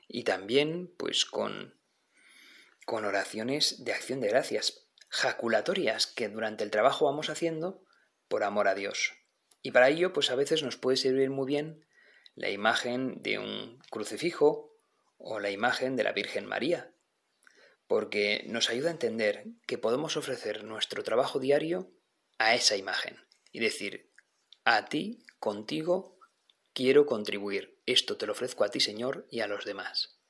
y 0.07 0.23
también 0.23 0.95
pues 0.95 1.25
con, 1.25 1.77
con 2.85 3.03
oraciones 3.03 3.83
de 3.83 3.91
acción 3.91 4.21
de 4.21 4.29
gracias, 4.29 4.87
jaculatorias 5.09 6.07
que 6.07 6.29
durante 6.29 6.63
el 6.63 6.71
trabajo 6.71 7.03
vamos 7.03 7.29
haciendo 7.29 7.83
por 8.29 8.45
amor 8.45 8.69
a 8.69 8.75
Dios. 8.75 9.11
Y 9.61 9.71
para 9.71 9.89
ello 9.89 10.13
pues 10.13 10.31
a 10.31 10.35
veces 10.35 10.63
nos 10.63 10.77
puede 10.77 10.95
servir 10.95 11.29
muy 11.31 11.47
bien 11.47 11.85
la 12.33 12.49
imagen 12.49 13.21
de 13.21 13.39
un 13.39 13.77
crucifijo 13.89 14.70
o 15.23 15.39
la 15.39 15.51
imagen 15.51 15.95
de 15.95 16.03
la 16.03 16.11
Virgen 16.11 16.45
María, 16.45 16.93
porque 17.87 18.43
nos 18.47 18.69
ayuda 18.69 18.89
a 18.89 18.93
entender 18.93 19.45
que 19.67 19.77
podemos 19.77 20.17
ofrecer 20.17 20.63
nuestro 20.63 21.03
trabajo 21.03 21.39
diario 21.39 21.91
a 22.37 22.55
esa 22.55 22.75
imagen 22.75 23.17
y 23.51 23.59
decir, 23.59 24.11
a 24.63 24.85
ti, 24.85 25.25
contigo, 25.39 26.17
quiero 26.73 27.05
contribuir. 27.05 27.81
Esto 27.85 28.17
te 28.17 28.25
lo 28.25 28.33
ofrezco 28.33 28.63
a 28.63 28.69
ti, 28.69 28.79
Señor, 28.79 29.27
y 29.29 29.41
a 29.41 29.47
los 29.47 29.65
demás. 29.65 30.20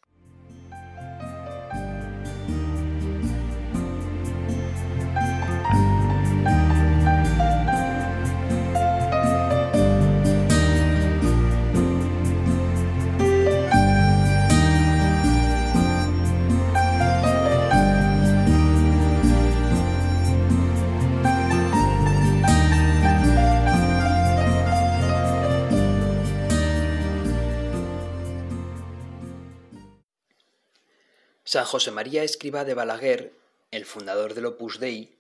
San 31.52 31.66
José 31.66 31.92
María 31.92 32.24
Escriba 32.24 32.64
de 32.64 32.74
Balaguer, 32.74 33.34
el 33.72 33.84
fundador 33.84 34.36
del 34.36 34.46
Opus 34.46 34.80
Dei, 34.80 35.20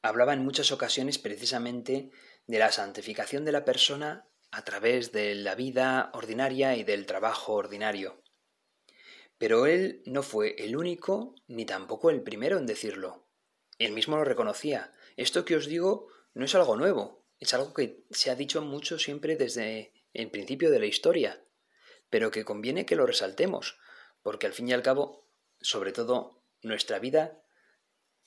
hablaba 0.00 0.32
en 0.32 0.42
muchas 0.42 0.72
ocasiones 0.72 1.18
precisamente 1.18 2.12
de 2.46 2.58
la 2.58 2.72
santificación 2.72 3.44
de 3.44 3.52
la 3.52 3.66
persona 3.66 4.26
a 4.50 4.64
través 4.64 5.12
de 5.12 5.34
la 5.34 5.54
vida 5.54 6.12
ordinaria 6.14 6.76
y 6.76 6.82
del 6.82 7.04
trabajo 7.04 7.52
ordinario. 7.52 8.22
Pero 9.36 9.66
él 9.66 10.02
no 10.06 10.22
fue 10.22 10.54
el 10.56 10.78
único 10.78 11.34
ni 11.46 11.66
tampoco 11.66 12.08
el 12.08 12.22
primero 12.22 12.56
en 12.56 12.64
decirlo. 12.64 13.28
Él 13.76 13.92
mismo 13.92 14.16
lo 14.16 14.24
reconocía. 14.24 14.94
Esto 15.18 15.44
que 15.44 15.56
os 15.56 15.66
digo 15.66 16.08
no 16.32 16.46
es 16.46 16.54
algo 16.54 16.74
nuevo, 16.74 17.26
es 17.38 17.52
algo 17.52 17.74
que 17.74 18.06
se 18.12 18.30
ha 18.30 18.34
dicho 18.34 18.62
mucho 18.62 18.98
siempre 18.98 19.36
desde 19.36 19.92
el 20.14 20.30
principio 20.30 20.70
de 20.70 20.80
la 20.80 20.86
historia, 20.86 21.44
pero 22.08 22.30
que 22.30 22.46
conviene 22.46 22.86
que 22.86 22.96
lo 22.96 23.04
resaltemos, 23.04 23.78
porque 24.22 24.46
al 24.46 24.54
fin 24.54 24.66
y 24.66 24.72
al 24.72 24.80
cabo, 24.80 25.26
sobre 25.60 25.92
todo, 25.92 26.42
nuestra 26.62 26.98
vida 26.98 27.42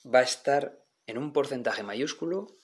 va 0.04 0.20
a 0.20 0.22
estar 0.22 0.84
en 1.06 1.18
un 1.18 1.32
porcentaje 1.32 1.82
mayúsculo 1.82 2.56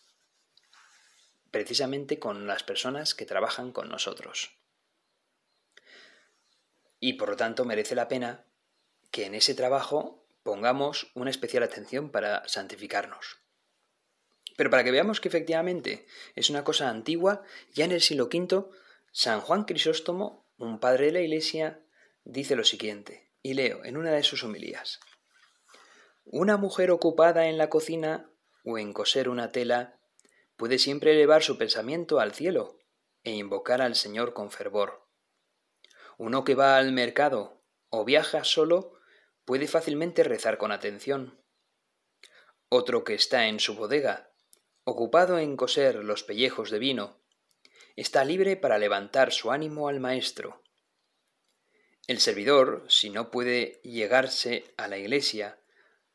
precisamente 1.51 2.19
con 2.19 2.47
las 2.47 2.63
personas 2.63 3.15
que 3.15 3.27
trabajan 3.27 3.73
con 3.73 3.89
nosotros. 3.89 4.57
Y 7.01 7.15
por 7.15 7.31
lo 7.31 7.37
tanto 7.37 7.65
merece 7.65 7.95
la 7.95 8.09
pena 8.09 8.45
que 9.11 9.27
en 9.27 9.35
ese 9.35 9.55
trabajo 9.55 10.27
pongamos 10.43 11.11
una 11.15 11.31
especial 11.31 11.63
atención 11.63 12.11
para 12.11 12.47
santificarnos. 12.49 13.39
Pero 14.57 14.71
para 14.71 14.85
que 14.85 14.91
veamos 14.91 15.21
que 15.21 15.29
efectivamente 15.29 16.07
es 16.35 16.51
una 16.51 16.65
cosa 16.65 16.89
antigua, 16.89 17.43
ya 17.73 17.85
en 17.85 17.93
el 17.93 18.01
siglo 18.01 18.27
V, 18.27 18.67
San 19.11 19.41
Juan 19.41 19.65
Crisóstomo, 19.65 20.47
un 20.59 20.79
padre 20.79 21.07
de 21.07 21.13
la 21.13 21.21
Iglesia, 21.21 21.81
dice 22.25 22.57
lo 22.57 22.65
siguiente, 22.65 23.30
y 23.43 23.55
leo 23.55 23.85
en 23.85 23.97
una 23.97 24.13
de 24.13 24.23
sus 24.23 24.45
homilías. 24.45 25.01
Una 26.25 26.57
mujer 26.57 26.91
ocupada 26.91 27.47
en 27.47 27.59
la 27.59 27.71
cocina 27.71 28.31
o 28.65 28.79
en 28.79 28.93
coser 28.93 29.29
una 29.29 29.53
tela 29.53 29.99
puede 30.57 30.79
siempre 30.79 31.13
elevar 31.13 31.43
su 31.43 31.57
pensamiento 31.59 32.21
al 32.21 32.35
cielo 32.35 32.79
e 33.25 33.33
invocar 33.33 33.83
al 33.83 33.95
Señor 33.95 34.35
con 34.35 34.51
fervor. 34.51 35.09
Uno 36.19 36.45
que 36.45 36.55
va 36.55 36.77
al 36.77 36.93
mercado 36.93 37.63
o 37.89 38.05
viaja 38.05 38.45
solo 38.45 38.93
puede 39.45 39.67
fácilmente 39.67 40.23
rezar 40.23 40.59
con 40.59 40.71
atención. 40.71 41.43
Otro 42.69 43.05
que 43.05 43.15
está 43.15 43.49
en 43.49 43.59
su 43.59 43.75
bodega, 43.75 44.31
ocupado 44.85 45.39
en 45.39 45.57
coser 45.57 45.97
los 45.97 46.23
pellejos 46.23 46.71
de 46.71 46.79
vino, 46.79 47.21
está 47.97 48.25
libre 48.25 48.57
para 48.57 48.79
levantar 48.79 49.33
su 49.33 49.51
ánimo 49.51 49.89
al 49.89 49.99
maestro. 49.99 50.63
El 52.11 52.19
servidor, 52.19 52.85
si 52.89 53.09
no 53.09 53.31
puede 53.31 53.81
llegarse 53.85 54.75
a 54.77 54.89
la 54.89 54.99
iglesia, 54.99 55.61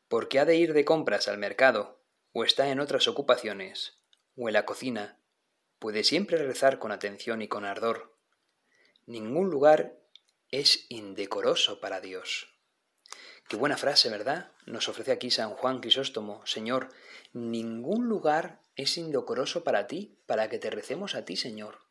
porque 0.08 0.38
ha 0.38 0.44
de 0.44 0.54
ir 0.54 0.74
de 0.74 0.84
compras 0.84 1.26
al 1.26 1.38
mercado, 1.38 2.02
o 2.32 2.44
está 2.44 2.68
en 2.68 2.80
otras 2.80 3.08
ocupaciones, 3.08 3.96
o 4.36 4.50
en 4.50 4.52
la 4.52 4.66
cocina, 4.66 5.18
puede 5.78 6.04
siempre 6.04 6.36
rezar 6.36 6.78
con 6.78 6.92
atención 6.92 7.40
y 7.40 7.48
con 7.48 7.64
ardor. 7.64 8.14
Ningún 9.06 9.48
lugar 9.48 9.98
es 10.50 10.84
indecoroso 10.90 11.80
para 11.80 12.02
Dios. 12.02 12.54
Qué 13.48 13.56
buena 13.56 13.78
frase, 13.78 14.10
¿verdad? 14.10 14.52
Nos 14.66 14.90
ofrece 14.90 15.12
aquí 15.12 15.30
San 15.30 15.52
Juan 15.52 15.80
Crisóstomo. 15.80 16.44
Señor, 16.44 16.90
ningún 17.32 18.06
lugar 18.06 18.60
es 18.74 18.98
indecoroso 18.98 19.64
para 19.64 19.86
ti, 19.86 20.20
para 20.26 20.50
que 20.50 20.58
te 20.58 20.68
recemos 20.68 21.14
a 21.14 21.24
ti, 21.24 21.36
Señor. 21.36 21.85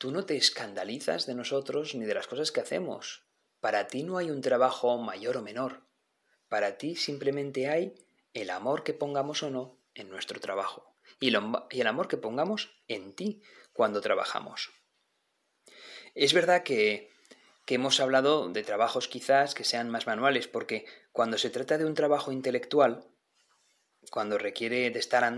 Tú 0.00 0.10
no 0.12 0.24
te 0.24 0.34
escandalizas 0.34 1.26
de 1.26 1.34
nosotros 1.34 1.94
ni 1.94 2.06
de 2.06 2.14
las 2.14 2.26
cosas 2.26 2.52
que 2.52 2.60
hacemos. 2.60 3.26
Para 3.60 3.86
ti 3.86 4.02
no 4.02 4.16
hay 4.16 4.30
un 4.30 4.40
trabajo 4.40 4.96
mayor 4.96 5.36
o 5.36 5.42
menor. 5.42 5.82
Para 6.48 6.78
ti 6.78 6.96
simplemente 6.96 7.68
hay 7.68 7.94
el 8.32 8.48
amor 8.48 8.82
que 8.82 8.94
pongamos 8.94 9.42
o 9.42 9.50
no 9.50 9.76
en 9.92 10.08
nuestro 10.08 10.40
trabajo 10.40 10.96
y, 11.20 11.28
el 11.28 11.86
amor 11.86 12.08
que 12.08 12.16
pongamos 12.16 12.70
en 12.88 13.12
ti 13.12 13.42
cuando 13.74 14.00
trabajamos. 14.00 14.70
Es 16.14 16.32
verdad 16.32 16.62
que, 16.62 17.10
que 17.66 17.74
hemos 17.74 18.00
hablado 18.00 18.48
de 18.48 18.62
trabajos 18.62 19.06
quizás 19.06 19.54
que 19.54 19.64
sean 19.64 19.90
más 19.90 20.06
manuales, 20.06 20.48
porque 20.48 20.86
cuando 21.12 21.36
se 21.36 21.50
trata 21.50 21.76
de 21.76 21.84
un 21.84 21.92
trabajo 21.92 22.32
intelectual, 22.32 23.06
cuando 24.10 24.38
requiere 24.38 24.88
de 24.88 24.98
estar 24.98 25.30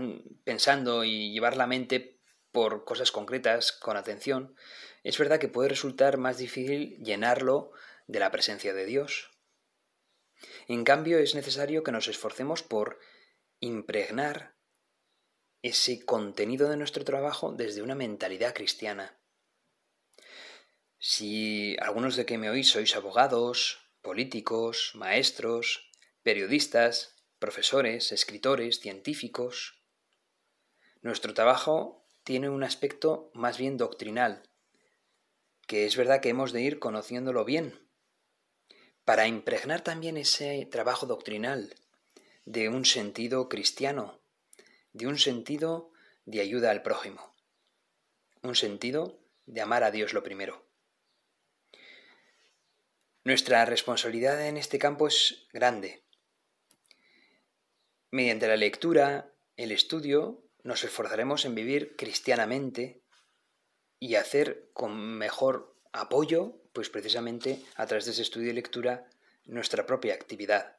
pensando 0.45 1.03
y 1.03 1.33
llevar 1.33 1.57
la 1.57 1.67
mente 1.67 2.22
por 2.53 2.85
cosas 2.85 3.11
concretas 3.11 3.73
con 3.73 3.97
atención, 3.97 4.55
es 5.03 5.17
verdad 5.17 5.39
que 5.39 5.49
puede 5.49 5.67
resultar 5.67 6.17
más 6.17 6.37
difícil 6.37 6.97
llenarlo 7.03 7.71
de 8.07 8.19
la 8.19 8.31
presencia 8.31 8.73
de 8.73 8.85
Dios. 8.85 9.31
En 10.67 10.85
cambio, 10.85 11.17
es 11.17 11.35
necesario 11.35 11.83
que 11.83 11.91
nos 11.91 12.07
esforcemos 12.07 12.63
por 12.63 12.99
impregnar 13.59 14.55
ese 15.61 16.05
contenido 16.05 16.69
de 16.69 16.77
nuestro 16.77 17.03
trabajo 17.03 17.53
desde 17.53 17.81
una 17.81 17.95
mentalidad 17.95 18.53
cristiana. 18.53 19.17
Si 20.99 21.75
algunos 21.79 22.15
de 22.15 22.25
que 22.25 22.37
me 22.37 22.49
oís 22.49 22.69
sois 22.69 22.95
abogados, 22.95 23.79
políticos, 24.01 24.91
maestros, 24.95 25.89
periodistas, 26.21 27.15
profesores, 27.39 28.11
escritores, 28.11 28.79
científicos, 28.79 29.83
nuestro 31.01 31.33
trabajo 31.33 32.02
tiene 32.23 32.49
un 32.49 32.63
aspecto 32.63 33.31
más 33.33 33.57
bien 33.57 33.77
doctrinal, 33.77 34.43
que 35.67 35.85
es 35.85 35.95
verdad 35.95 36.21
que 36.21 36.29
hemos 36.29 36.51
de 36.51 36.61
ir 36.61 36.79
conociéndolo 36.79 37.45
bien, 37.45 37.79
para 39.05 39.27
impregnar 39.27 39.81
también 39.81 40.17
ese 40.17 40.65
trabajo 40.65 41.05
doctrinal 41.05 41.75
de 42.45 42.69
un 42.69 42.85
sentido 42.85 43.49
cristiano, 43.49 44.21
de 44.93 45.07
un 45.07 45.17
sentido 45.17 45.91
de 46.25 46.41
ayuda 46.41 46.71
al 46.71 46.81
prójimo, 46.81 47.33
un 48.41 48.55
sentido 48.55 49.19
de 49.45 49.61
amar 49.61 49.83
a 49.83 49.91
Dios 49.91 50.13
lo 50.13 50.23
primero. 50.23 50.65
Nuestra 53.25 53.63
responsabilidad 53.65 54.45
en 54.47 54.57
este 54.57 54.79
campo 54.79 55.07
es 55.07 55.47
grande. 55.53 56.03
Mediante 58.11 58.47
la 58.47 58.57
lectura, 58.57 59.33
el 59.55 59.71
estudio, 59.71 60.42
nos 60.63 60.83
esforzaremos 60.83 61.45
en 61.45 61.55
vivir 61.55 61.95
cristianamente 61.97 63.03
y 63.99 64.15
hacer 64.15 64.69
con 64.73 64.97
mejor 64.97 65.75
apoyo, 65.91 66.61
pues 66.73 66.89
precisamente 66.89 67.63
a 67.75 67.85
través 67.85 68.05
de 68.05 68.11
ese 68.11 68.21
estudio 68.23 68.49
y 68.49 68.53
lectura, 68.53 69.09
nuestra 69.45 69.85
propia 69.85 70.13
actividad. 70.13 70.77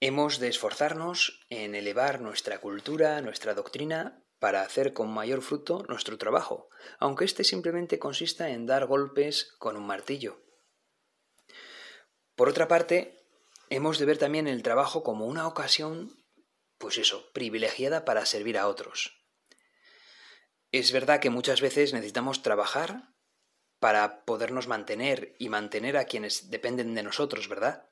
Hemos 0.00 0.38
de 0.38 0.48
esforzarnos 0.48 1.46
en 1.48 1.74
elevar 1.74 2.20
nuestra 2.20 2.58
cultura, 2.60 3.20
nuestra 3.20 3.54
doctrina, 3.54 4.22
para 4.38 4.60
hacer 4.60 4.92
con 4.92 5.10
mayor 5.10 5.40
fruto 5.40 5.86
nuestro 5.88 6.18
trabajo, 6.18 6.68
aunque 6.98 7.24
éste 7.24 7.44
simplemente 7.44 7.98
consista 7.98 8.50
en 8.50 8.66
dar 8.66 8.84
golpes 8.84 9.54
con 9.58 9.76
un 9.76 9.86
martillo. 9.86 10.42
Por 12.34 12.50
otra 12.50 12.68
parte, 12.68 13.24
hemos 13.70 13.98
de 13.98 14.04
ver 14.04 14.18
también 14.18 14.46
el 14.46 14.62
trabajo 14.62 15.02
como 15.02 15.24
una 15.24 15.46
ocasión, 15.46 16.14
pues 16.78 16.98
eso, 16.98 17.30
privilegiada 17.32 18.04
para 18.04 18.26
servir 18.26 18.58
a 18.58 18.68
otros. 18.68 19.24
Es 20.72 20.92
verdad 20.92 21.20
que 21.20 21.30
muchas 21.30 21.60
veces 21.60 21.92
necesitamos 21.92 22.42
trabajar 22.42 23.14
para 23.78 24.24
podernos 24.24 24.66
mantener 24.66 25.36
y 25.38 25.48
mantener 25.48 25.96
a 25.96 26.04
quienes 26.04 26.50
dependen 26.50 26.94
de 26.94 27.02
nosotros, 27.02 27.48
¿verdad? 27.48 27.88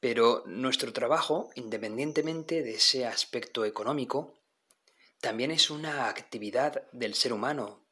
Pero 0.00 0.44
nuestro 0.46 0.92
trabajo, 0.92 1.50
independientemente 1.54 2.62
de 2.62 2.74
ese 2.74 3.06
aspecto 3.06 3.64
económico, 3.64 4.34
también 5.20 5.50
es 5.50 5.70
una 5.70 6.08
actividad 6.08 6.88
del 6.92 7.14
ser 7.14 7.32
humano. 7.32 7.84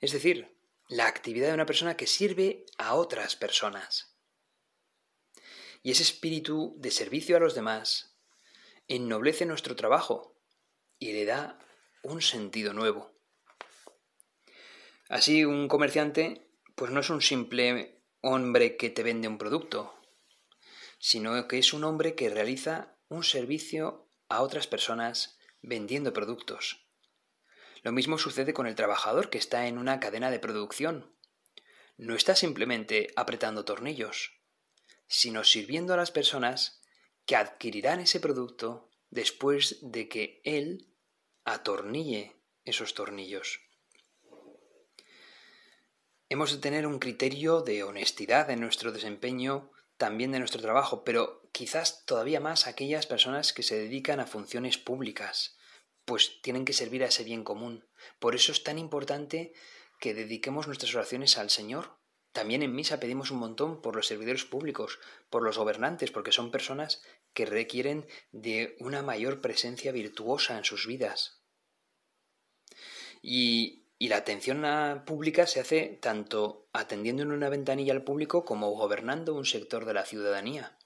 Es 0.00 0.12
decir, 0.12 0.56
la 0.88 1.06
actividad 1.06 1.48
de 1.48 1.54
una 1.54 1.66
persona 1.66 1.96
que 1.96 2.06
sirve 2.06 2.66
a 2.78 2.94
otras 2.94 3.36
personas. 3.36 4.14
Y 5.82 5.90
ese 5.90 6.02
espíritu 6.02 6.74
de 6.78 6.90
servicio 6.90 7.36
a 7.36 7.40
los 7.40 7.54
demás 7.54 8.13
ennoblece 8.88 9.46
nuestro 9.46 9.76
trabajo 9.76 10.36
y 10.98 11.12
le 11.12 11.24
da 11.24 11.58
un 12.02 12.22
sentido 12.22 12.72
nuevo. 12.72 13.12
Así 15.08 15.44
un 15.44 15.68
comerciante 15.68 16.50
pues 16.74 16.90
no 16.90 17.00
es 17.00 17.10
un 17.10 17.22
simple 17.22 18.02
hombre 18.20 18.76
que 18.76 18.90
te 18.90 19.02
vende 19.02 19.28
un 19.28 19.38
producto, 19.38 19.94
sino 20.98 21.46
que 21.46 21.58
es 21.58 21.72
un 21.72 21.84
hombre 21.84 22.14
que 22.14 22.30
realiza 22.30 22.96
un 23.08 23.22
servicio 23.22 24.08
a 24.28 24.42
otras 24.42 24.66
personas 24.66 25.38
vendiendo 25.62 26.12
productos. 26.12 26.88
Lo 27.82 27.92
mismo 27.92 28.18
sucede 28.18 28.54
con 28.54 28.66
el 28.66 28.74
trabajador 28.74 29.30
que 29.30 29.38
está 29.38 29.66
en 29.66 29.78
una 29.78 30.00
cadena 30.00 30.30
de 30.30 30.38
producción. 30.38 31.14
No 31.96 32.14
está 32.14 32.34
simplemente 32.34 33.08
apretando 33.14 33.64
tornillos, 33.64 34.32
sino 35.06 35.44
sirviendo 35.44 35.94
a 35.94 35.98
las 35.98 36.10
personas 36.10 36.80
que 37.26 37.36
adquirirán 37.36 38.00
ese 38.00 38.20
producto 38.20 38.88
después 39.10 39.78
de 39.80 40.08
que 40.08 40.40
él 40.44 40.88
atornille 41.44 42.36
esos 42.64 42.94
tornillos. 42.94 43.60
hemos 46.30 46.50
de 46.50 46.58
tener 46.58 46.86
un 46.86 46.98
criterio 46.98 47.60
de 47.60 47.84
honestidad 47.84 48.50
en 48.50 48.60
nuestro 48.60 48.90
desempeño, 48.90 49.70
también 49.96 50.32
de 50.32 50.40
nuestro 50.40 50.60
trabajo, 50.60 51.04
pero 51.04 51.48
quizás 51.52 52.04
todavía 52.06 52.40
más 52.40 52.66
aquellas 52.66 53.06
personas 53.06 53.52
que 53.52 53.62
se 53.62 53.78
dedican 53.78 54.18
a 54.18 54.26
funciones 54.26 54.76
públicas, 54.76 55.56
pues 56.04 56.40
tienen 56.42 56.64
que 56.64 56.72
servir 56.72 57.04
a 57.04 57.08
ese 57.08 57.24
bien 57.24 57.44
común. 57.44 57.86
Por 58.18 58.34
eso 58.34 58.52
es 58.52 58.64
tan 58.64 58.78
importante 58.78 59.52
que 60.00 60.14
dediquemos 60.14 60.66
nuestras 60.66 60.94
oraciones 60.94 61.38
al 61.38 61.50
Señor. 61.50 61.96
También 62.34 62.64
en 62.64 62.74
misa 62.74 62.98
pedimos 62.98 63.30
un 63.30 63.38
montón 63.38 63.80
por 63.80 63.94
los 63.94 64.08
servidores 64.08 64.44
públicos, 64.44 64.98
por 65.30 65.44
los 65.44 65.56
gobernantes, 65.56 66.10
porque 66.10 66.32
son 66.32 66.50
personas 66.50 67.00
que 67.32 67.46
requieren 67.46 68.08
de 68.32 68.76
una 68.80 69.02
mayor 69.02 69.40
presencia 69.40 69.92
virtuosa 69.92 70.58
en 70.58 70.64
sus 70.64 70.88
vidas. 70.88 71.38
Y 73.22 73.84
la 74.00 74.16
atención 74.16 74.64
pública 75.06 75.46
se 75.46 75.60
hace 75.60 75.96
tanto 76.02 76.66
atendiendo 76.72 77.22
en 77.22 77.30
una 77.30 77.48
ventanilla 77.50 77.92
al 77.92 78.02
público 78.02 78.44
como 78.44 78.72
gobernando 78.72 79.32
un 79.32 79.46
sector 79.46 79.84
de 79.84 79.94
la 79.94 80.04
ciudadanía. 80.04 80.76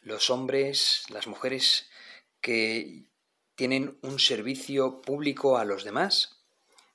Los 0.00 0.30
hombres, 0.30 1.02
las 1.10 1.26
mujeres 1.26 1.90
que 2.40 3.10
tienen 3.56 3.98
un 4.00 4.18
servicio 4.18 5.02
público 5.02 5.58
a 5.58 5.66
los 5.66 5.84
demás 5.84 6.40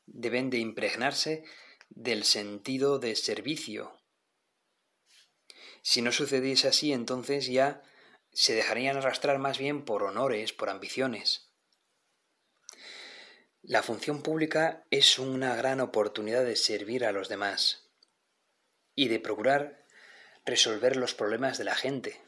deben 0.08 0.50
de 0.50 0.58
impregnarse 0.58 1.44
del 1.96 2.24
sentido 2.24 3.00
de 3.00 3.16
servicio. 3.16 4.00
Si 5.82 6.02
no 6.02 6.12
sucediese 6.12 6.68
así, 6.68 6.94
entonces 6.94 7.48
ya 7.48 7.84
se 8.32 8.56
dejarían 8.56 8.98
arrastrar 8.98 9.38
más 9.38 9.58
bien 9.58 9.86
por 9.86 10.04
honores, 10.04 10.54
por 10.54 10.70
ambiciones. 10.70 11.52
La 13.62 13.84
función 13.84 14.24
pública 14.24 14.86
es 14.90 15.20
una 15.20 15.56
gran 15.56 15.80
oportunidad 15.80 16.44
de 16.44 16.56
servir 16.56 17.06
a 17.06 17.12
los 17.12 17.30
demás 17.30 17.90
y 18.96 19.08
de 19.08 19.20
procurar 19.20 19.86
resolver 20.46 20.98
los 20.98 21.14
problemas 21.14 21.58
de 21.58 21.64
la 21.64 21.76
gente. 21.76 22.22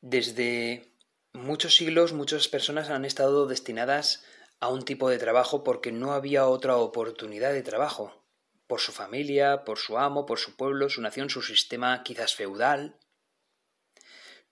Desde 0.00 0.96
muchos 1.32 1.76
siglos 1.76 2.12
muchas 2.12 2.48
personas 2.48 2.90
han 2.90 3.04
estado 3.04 3.46
destinadas 3.46 4.24
a 4.60 4.68
un 4.68 4.84
tipo 4.84 5.08
de 5.08 5.18
trabajo 5.18 5.64
porque 5.64 5.90
no 5.90 6.12
había 6.12 6.46
otra 6.46 6.76
oportunidad 6.76 7.52
de 7.52 7.62
trabajo, 7.62 8.24
por 8.66 8.80
su 8.80 8.92
familia, 8.92 9.64
por 9.64 9.78
su 9.78 9.98
amo, 9.98 10.26
por 10.26 10.38
su 10.38 10.54
pueblo, 10.54 10.88
su 10.90 11.00
nación, 11.00 11.30
su 11.30 11.42
sistema 11.42 12.02
quizás 12.04 12.34
feudal. 12.34 13.00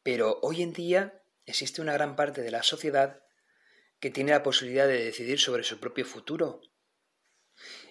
Pero 0.02 0.40
hoy 0.42 0.62
en 0.62 0.72
día 0.72 1.22
existe 1.44 1.82
una 1.82 1.92
gran 1.92 2.16
parte 2.16 2.40
de 2.40 2.50
la 2.50 2.62
sociedad 2.62 3.22
que 4.00 4.10
tiene 4.10 4.32
la 4.32 4.42
posibilidad 4.42 4.86
de 4.86 5.04
decidir 5.04 5.38
sobre 5.38 5.62
su 5.62 5.78
propio 5.78 6.06
futuro. 6.06 6.62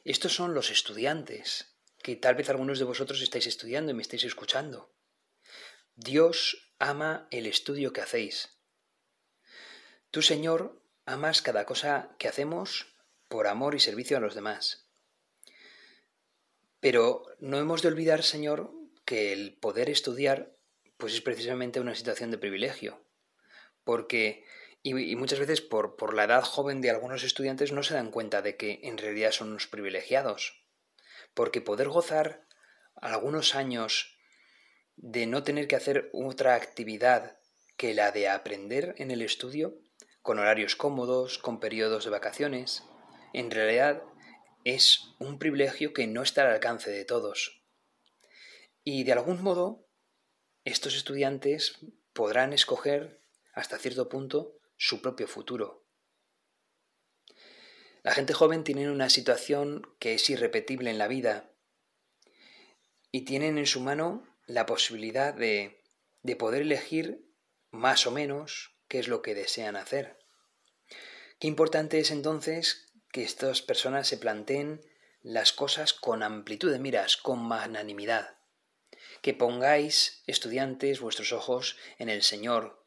Estos 0.03 0.33
son 0.33 0.53
los 0.53 0.71
estudiantes, 0.71 1.77
que 2.01 2.15
tal 2.15 2.35
vez 2.35 2.49
algunos 2.49 2.79
de 2.79 2.85
vosotros 2.85 3.21
estáis 3.21 3.47
estudiando 3.47 3.91
y 3.91 3.93
me 3.93 4.01
estáis 4.01 4.23
escuchando. 4.23 4.93
Dios 5.95 6.73
ama 6.79 7.27
el 7.31 7.45
estudio 7.45 7.93
que 7.93 8.01
hacéis. 8.01 8.57
Tú, 10.11 10.21
Señor, 10.21 10.81
amas 11.07 11.41
cada 11.41 11.65
cosa 11.65 12.15
que 12.19 12.27
hacemos 12.27 12.93
por 13.27 13.47
amor 13.47 13.73
y 13.73 13.79
servicio 13.79 14.17
a 14.17 14.19
los 14.19 14.35
demás. 14.35 14.87
Pero 16.79 17.23
no 17.39 17.57
hemos 17.57 17.81
de 17.81 17.87
olvidar, 17.87 18.21
Señor, 18.21 18.71
que 19.05 19.33
el 19.33 19.57
poder 19.57 19.89
estudiar 19.89 20.55
pues 20.97 21.13
es 21.13 21.21
precisamente 21.21 21.79
una 21.79 21.95
situación 21.95 22.29
de 22.29 22.37
privilegio 22.37 23.07
porque 23.87 24.43
y, 24.83 25.15
muchas 25.15 25.39
veces 25.39 25.61
por, 25.61 25.95
por, 25.95 26.13
la 26.13 26.25
edad 26.25 26.43
joven 26.43 26.81
de 26.81 26.89
algunos 26.89 27.23
estudiantes 27.23 27.71
no 27.71 27.83
se 27.83 27.93
dan 27.93 28.11
cuenta 28.11 28.41
de 28.41 28.57
que 28.57 28.81
en 28.83 28.97
realidad 28.97 29.31
son 29.31 29.49
unos 29.49 29.67
privilegiados. 29.67 30.65
Porque 31.33 31.61
poder 31.61 31.87
gozar 31.87 32.45
algunos 32.95 33.55
años 33.55 34.17
de 34.97 35.25
no 35.25 35.43
tener 35.43 35.67
que 35.67 35.77
hacer 35.77 36.09
otra 36.13 36.55
actividad 36.55 37.39
que 37.77 37.93
la 37.93 38.11
de 38.11 38.27
aprender 38.27 38.93
en 38.97 39.11
el 39.11 39.21
estudio, 39.21 39.79
con 40.27 40.39
horarios 40.39 40.75
cómodos, 40.75 41.37
con 41.37 41.61
periodos 41.61 42.03
de 42.03 42.09
vacaciones, 42.09 42.83
en 43.31 43.49
realidad 43.49 44.03
es 44.65 45.15
un 45.19 45.39
privilegio 45.39 45.93
que 45.93 46.05
no 46.05 46.21
está 46.21 46.41
al 46.41 46.51
alcance 46.51 46.91
de 46.91 47.05
todos. 47.05 47.63
Y 48.83 49.05
de 49.05 49.13
algún 49.13 49.41
modo, 49.41 49.87
estos 50.65 50.97
estudiantes 50.97 51.79
podrán 52.11 52.51
escoger 52.51 53.23
hasta 53.53 53.77
cierto 53.77 54.09
punto, 54.09 54.59
su 54.75 55.01
propio 55.01 55.29
futuro. 55.29 55.87
La 58.03 58.11
gente 58.11 58.33
joven 58.33 58.65
tiene 58.65 58.91
una 58.91 59.09
situación 59.09 59.95
que 59.97 60.15
es 60.15 60.29
irrepetible 60.29 60.91
en 60.91 60.97
la 60.97 61.07
vida 61.07 61.53
y 63.13 63.21
tienen 63.21 63.57
en 63.57 63.65
su 63.65 63.79
mano 63.79 64.27
la 64.45 64.65
posibilidad 64.65 65.33
de, 65.33 65.85
de 66.21 66.35
poder 66.35 66.63
elegir 66.63 67.25
más 67.71 68.05
o 68.05 68.11
menos 68.11 68.76
qué 68.87 68.99
es 68.99 69.07
lo 69.07 69.21
que 69.21 69.35
desean 69.35 69.75
hacer. 69.75 70.17
Qué 71.39 71.47
importante 71.47 71.99
es 71.99 72.11
entonces 72.11 72.91
que 73.11 73.23
estas 73.23 73.61
personas 73.61 74.07
se 74.07 74.17
planteen 74.17 74.81
las 75.21 75.51
cosas 75.53 75.93
con 75.93 76.23
amplitud 76.23 76.71
de 76.71 76.79
miras, 76.79 77.17
con 77.17 77.39
magnanimidad. 77.39 78.37
Que 79.21 79.33
pongáis, 79.33 80.23
estudiantes, 80.27 80.99
vuestros 80.99 81.33
ojos 81.33 81.77
en 81.97 82.09
el 82.09 82.23
Señor, 82.23 82.85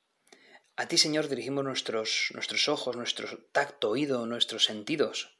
a 0.76 0.86
ti, 0.88 0.96
Señor, 0.96 1.28
dirigimos 1.28 1.62
nuestros, 1.62 2.30
nuestros 2.32 2.66
ojos, 2.68 2.96
nuestro 2.96 3.28
tacto, 3.52 3.90
oído, 3.90 4.24
nuestros 4.24 4.64
sentidos, 4.64 5.38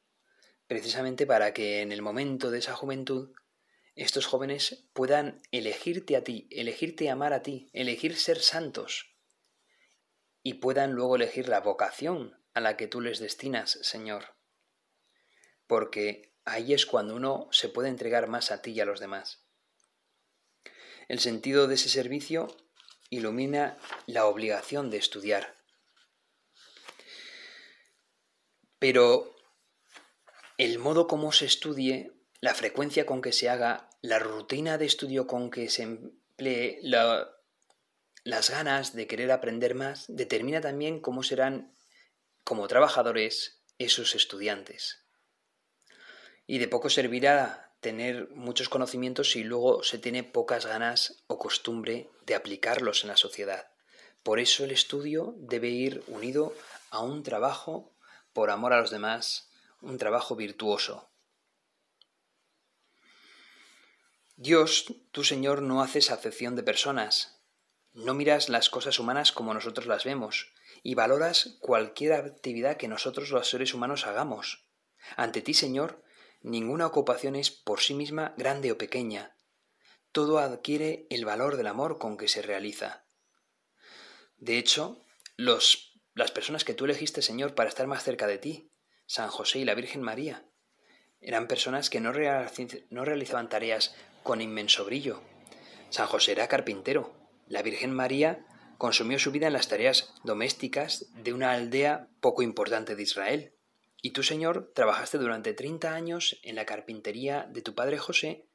precisamente 0.67 1.27
para 1.27 1.55
que 1.55 1.81
en 1.81 1.93
el 1.93 2.03
momento 2.03 2.51
de 2.51 2.59
esa 2.59 2.75
juventud 2.75 3.33
estos 3.95 4.27
jóvenes 4.27 4.85
puedan 4.93 5.41
elegirte 5.51 6.17
a 6.17 6.25
ti, 6.25 6.47
elegirte 6.51 7.09
amar 7.09 7.33
a 7.33 7.43
ti, 7.43 7.71
elegir 7.73 8.17
ser 8.17 8.39
santos 8.41 9.10
y 10.43 10.55
puedan 10.55 10.93
luego 10.93 11.17
elegir 11.17 11.49
la 11.49 11.61
vocación 11.61 12.39
a 12.55 12.61
la 12.61 12.77
que 12.77 12.87
tú 12.87 13.01
les 13.01 13.19
destinas, 13.19 13.79
Señor. 13.83 14.37
Porque 15.67 16.35
ahí 16.45 16.73
es 16.73 16.87
cuando 16.87 17.15
uno 17.15 17.49
se 17.53 17.69
puede 17.69 17.89
entregar 17.89 18.29
más 18.29 18.51
a 18.51 18.63
ti 18.63 18.73
y 18.73 18.81
a 18.81 18.85
los 18.85 19.01
demás. 19.01 19.45
El 21.09 21.21
sentido 21.21 21.67
de 21.67 21.75
ese 21.75 21.89
servicio 21.89 22.49
ilumina 23.11 23.79
la 24.07 24.27
obligación 24.27 24.91
de 24.91 24.97
estudiar. 24.97 25.57
Pero 28.79 29.37
el 30.57 30.79
modo 30.79 31.07
como 31.07 31.33
se 31.33 31.47
estudie, 31.47 32.13
la 32.41 32.55
frecuencia 32.55 33.05
con 33.07 33.21
que 33.21 33.33
se 33.33 33.51
haga, 33.51 33.91
la 34.01 34.19
rutina 34.19 34.79
de 34.79 34.87
estudio 34.87 35.27
con 35.27 35.51
que 35.51 35.69
se 35.69 35.83
emplee, 35.83 36.79
las 38.25 38.51
ganas 38.51 38.95
de 38.95 39.07
querer 39.07 39.33
aprender 39.33 39.75
más, 39.75 40.05
determina 40.09 40.61
también 40.61 41.01
cómo 41.01 41.23
serán 41.23 41.75
como 42.45 42.69
trabajadores 42.69 43.63
esos 43.79 44.15
estudiantes. 44.15 45.05
Y 46.47 46.59
de 46.59 46.69
poco 46.69 46.91
servirá 46.91 47.73
tener 47.81 48.29
muchos 48.31 48.69
conocimientos 48.69 49.31
si 49.31 49.43
luego 49.43 49.83
se 49.83 49.99
tiene 49.99 50.23
pocas 50.23 50.67
ganas 50.67 51.23
o 51.27 51.39
costumbre 51.39 52.11
de 52.27 52.35
aplicarlos 52.35 53.03
en 53.03 53.09
la 53.09 53.17
sociedad. 53.17 53.71
Por 54.23 54.39
eso 54.39 54.65
el 54.65 54.71
estudio 54.71 55.35
debe 55.39 55.69
ir 55.69 56.05
unido 56.09 56.55
a 56.91 57.01
un 57.01 57.23
trabajo 57.23 57.95
por 58.33 58.51
amor 58.51 58.75
a 58.75 58.81
los 58.81 58.91
demás, 58.91 59.49
un 59.81 59.97
trabajo 59.97 60.37
virtuoso. 60.37 61.11
Dios, 64.37 64.87
tu 65.11 65.25
Señor, 65.25 65.63
no 65.63 65.83
haces 65.83 66.11
acepción 66.11 66.57
de 66.57 66.63
personas. 66.63 67.40
No 67.93 68.15
miras 68.15 68.49
las 68.49 68.71
cosas 68.71 68.99
humanas 68.99 69.33
como 69.33 69.55
nosotros 69.55 69.87
las 69.87 70.05
vemos, 70.05 70.53
y 70.83 70.95
valoras 70.95 71.57
cualquier 71.61 72.13
actividad 72.13 72.77
que 72.77 72.89
nosotros 72.89 73.31
los 73.31 73.49
seres 73.49 73.75
humanos 73.75 74.07
hagamos. 74.07 74.67
Ante 75.17 75.43
ti, 75.43 75.55
Señor, 75.55 76.03
Ninguna 76.43 76.87
ocupación 76.87 77.37
es 77.37 77.51
por 77.51 77.81
sí 77.81 77.93
misma 77.93 78.35
grande 78.39 78.73
o 78.73 78.79
pequeña. 78.79 79.37
Todo 80.11 80.39
adquiere 80.39 81.07
el 81.11 81.27
valor 81.27 81.59
del 81.59 81.67
amor 81.67 81.99
con 81.99 82.17
que 82.17 82.29
se 82.29 82.41
realiza. 82.41 83.05
De 84.39 84.57
hecho, 84.57 85.05
los, 85.37 86.01
las 86.15 86.31
personas 86.31 86.65
que 86.65 86.73
tú 86.73 86.87
elegiste, 86.87 87.21
Señor, 87.21 87.55
para 87.55 87.69
estar 87.69 87.87
más 87.87 88.03
cerca 88.05 88.27
de 88.27 88.39
ti, 88.39 88.73
San 89.05 89.29
José 89.29 89.59
y 89.59 89.65
la 89.67 89.75
Virgen 89.75 90.01
María, 90.01 90.49
eran 91.21 91.47
personas 91.47 91.91
que 91.91 92.01
no, 92.01 92.13
no 92.89 93.05
realizaban 93.05 93.51
tareas 93.51 93.95
con 94.23 94.41
inmenso 94.41 94.87
brillo. 94.87 95.21
San 95.91 96.07
José 96.07 96.33
era 96.33 96.49
carpintero. 96.49 97.20
La 97.51 97.63
Virgen 97.63 97.93
María 97.93 98.47
consumió 98.79 99.19
su 99.19 99.33
vida 99.33 99.49
en 99.49 99.55
las 99.55 99.67
tareas 99.67 100.15
domésticas 100.23 101.11
de 101.17 101.33
una 101.33 101.51
aldea 101.51 102.09
poco 102.21 102.43
importante 102.43 102.95
de 102.95 103.03
Israel. 103.03 103.57
Y 104.01 104.13
tú, 104.13 104.23
Señor, 104.23 104.71
trabajaste 104.73 105.19
durante 105.19 105.53
treinta 105.53 105.93
años 105.95 106.39
en 106.45 106.55
la 106.55 106.65
carpintería 106.65 107.49
de 107.51 107.61
tu 107.61 107.75
padre 107.75 107.99
José 107.99 108.47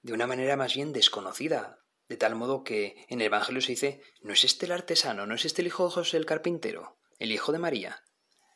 de 0.00 0.14
una 0.14 0.26
manera 0.26 0.56
más 0.56 0.74
bien 0.74 0.94
desconocida, 0.94 1.84
de 2.08 2.16
tal 2.16 2.36
modo 2.36 2.64
que 2.64 3.04
en 3.10 3.20
el 3.20 3.26
Evangelio 3.26 3.60
se 3.60 3.72
dice, 3.72 4.02
¿no 4.22 4.32
es 4.32 4.44
este 4.44 4.64
el 4.64 4.72
artesano, 4.72 5.26
no 5.26 5.34
es 5.34 5.44
este 5.44 5.60
el 5.60 5.66
hijo 5.66 5.84
de 5.84 5.90
José 5.90 6.16
el 6.16 6.24
carpintero, 6.24 6.96
el 7.18 7.32
hijo 7.32 7.52
de 7.52 7.58
María? 7.58 8.02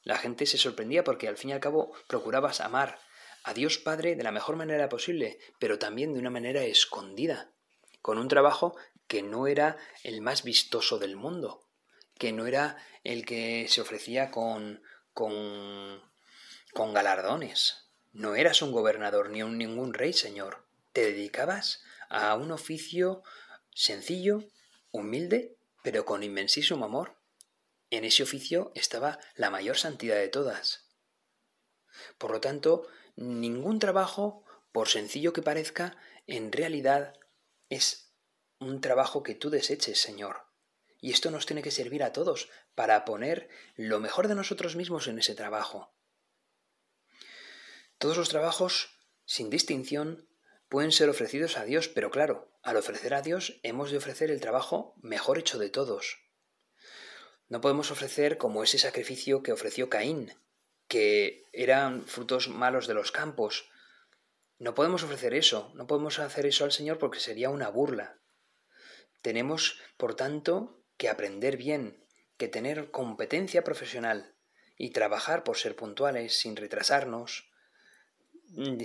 La 0.04 0.16
gente 0.16 0.46
se 0.46 0.56
sorprendía 0.56 1.04
porque 1.04 1.28
al 1.28 1.36
fin 1.36 1.50
y 1.50 1.52
al 1.52 1.60
cabo 1.60 1.92
procurabas 2.08 2.62
amar 2.62 2.98
a 3.44 3.52
Dios 3.52 3.76
Padre 3.76 4.16
de 4.16 4.22
la 4.22 4.32
mejor 4.32 4.56
manera 4.56 4.88
posible, 4.88 5.38
pero 5.58 5.78
también 5.78 6.14
de 6.14 6.18
una 6.18 6.30
manera 6.30 6.64
escondida, 6.64 7.52
con 8.00 8.18
un 8.18 8.28
trabajo 8.28 8.74
que 9.06 9.22
no 9.22 9.46
era 9.46 9.76
el 10.02 10.20
más 10.20 10.42
vistoso 10.42 10.98
del 10.98 11.16
mundo, 11.16 11.66
que 12.18 12.32
no 12.32 12.46
era 12.46 12.76
el 13.04 13.24
que 13.24 13.66
se 13.68 13.80
ofrecía 13.80 14.30
con, 14.30 14.82
con, 15.12 16.00
con 16.72 16.94
galardones. 16.94 17.88
No 18.12 18.34
eras 18.34 18.62
un 18.62 18.72
gobernador 18.72 19.30
ni 19.30 19.42
un 19.42 19.58
ningún 19.58 19.94
rey, 19.94 20.12
señor. 20.12 20.66
Te 20.92 21.02
dedicabas 21.02 21.82
a 22.08 22.34
un 22.36 22.52
oficio 22.52 23.22
sencillo, 23.74 24.44
humilde, 24.90 25.56
pero 25.82 26.04
con 26.04 26.22
inmensísimo 26.22 26.84
amor. 26.84 27.16
En 27.90 28.04
ese 28.04 28.22
oficio 28.22 28.72
estaba 28.74 29.18
la 29.34 29.50
mayor 29.50 29.76
santidad 29.76 30.16
de 30.16 30.28
todas. 30.28 30.88
Por 32.18 32.30
lo 32.30 32.40
tanto, 32.40 32.86
ningún 33.16 33.78
trabajo, 33.78 34.44
por 34.72 34.88
sencillo 34.88 35.32
que 35.32 35.42
parezca, 35.42 35.96
en 36.26 36.52
realidad 36.52 37.14
es 37.68 38.11
un 38.62 38.80
trabajo 38.80 39.22
que 39.22 39.34
tú 39.34 39.50
deseches, 39.50 40.00
Señor. 40.00 40.46
Y 41.00 41.10
esto 41.10 41.30
nos 41.30 41.46
tiene 41.46 41.62
que 41.62 41.70
servir 41.70 42.02
a 42.02 42.12
todos 42.12 42.48
para 42.74 43.04
poner 43.04 43.48
lo 43.76 44.00
mejor 44.00 44.28
de 44.28 44.34
nosotros 44.34 44.76
mismos 44.76 45.08
en 45.08 45.18
ese 45.18 45.34
trabajo. 45.34 45.94
Todos 47.98 48.16
los 48.16 48.28
trabajos, 48.28 48.90
sin 49.24 49.50
distinción, 49.50 50.28
pueden 50.68 50.92
ser 50.92 51.08
ofrecidos 51.08 51.56
a 51.58 51.64
Dios, 51.64 51.88
pero 51.88 52.10
claro, 52.10 52.50
al 52.62 52.76
ofrecer 52.76 53.14
a 53.14 53.22
Dios 53.22 53.60
hemos 53.62 53.90
de 53.90 53.98
ofrecer 53.98 54.30
el 54.30 54.40
trabajo 54.40 54.94
mejor 55.02 55.38
hecho 55.38 55.58
de 55.58 55.68
todos. 55.68 56.18
No 57.48 57.60
podemos 57.60 57.90
ofrecer 57.90 58.38
como 58.38 58.62
ese 58.62 58.78
sacrificio 58.78 59.42
que 59.42 59.52
ofreció 59.52 59.90
Caín, 59.90 60.32
que 60.88 61.44
eran 61.52 62.06
frutos 62.06 62.48
malos 62.48 62.86
de 62.86 62.94
los 62.94 63.12
campos. 63.12 63.68
No 64.58 64.74
podemos 64.74 65.02
ofrecer 65.02 65.34
eso, 65.34 65.70
no 65.74 65.86
podemos 65.86 66.18
hacer 66.18 66.46
eso 66.46 66.64
al 66.64 66.72
Señor 66.72 66.98
porque 66.98 67.20
sería 67.20 67.50
una 67.50 67.68
burla. 67.68 68.21
Tenemos, 69.22 69.80
por 69.96 70.14
tanto, 70.14 70.84
que 70.96 71.08
aprender 71.08 71.56
bien, 71.56 72.04
que 72.36 72.48
tener 72.48 72.90
competencia 72.90 73.64
profesional 73.64 74.34
y 74.76 74.90
trabajar 74.90 75.44
por 75.44 75.56
ser 75.56 75.76
puntuales 75.76 76.38
sin 76.38 76.56
retrasarnos, 76.56 77.50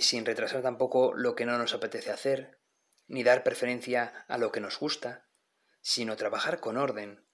sin 0.00 0.24
retrasar 0.24 0.62
tampoco 0.62 1.12
lo 1.12 1.34
que 1.34 1.44
no 1.44 1.58
nos 1.58 1.74
apetece 1.74 2.10
hacer, 2.10 2.60
ni 3.08 3.24
dar 3.24 3.42
preferencia 3.42 4.24
a 4.28 4.38
lo 4.38 4.52
que 4.52 4.60
nos 4.60 4.78
gusta, 4.78 5.28
sino 5.80 6.16
trabajar 6.16 6.60
con 6.60 6.76
orden, 6.76 7.26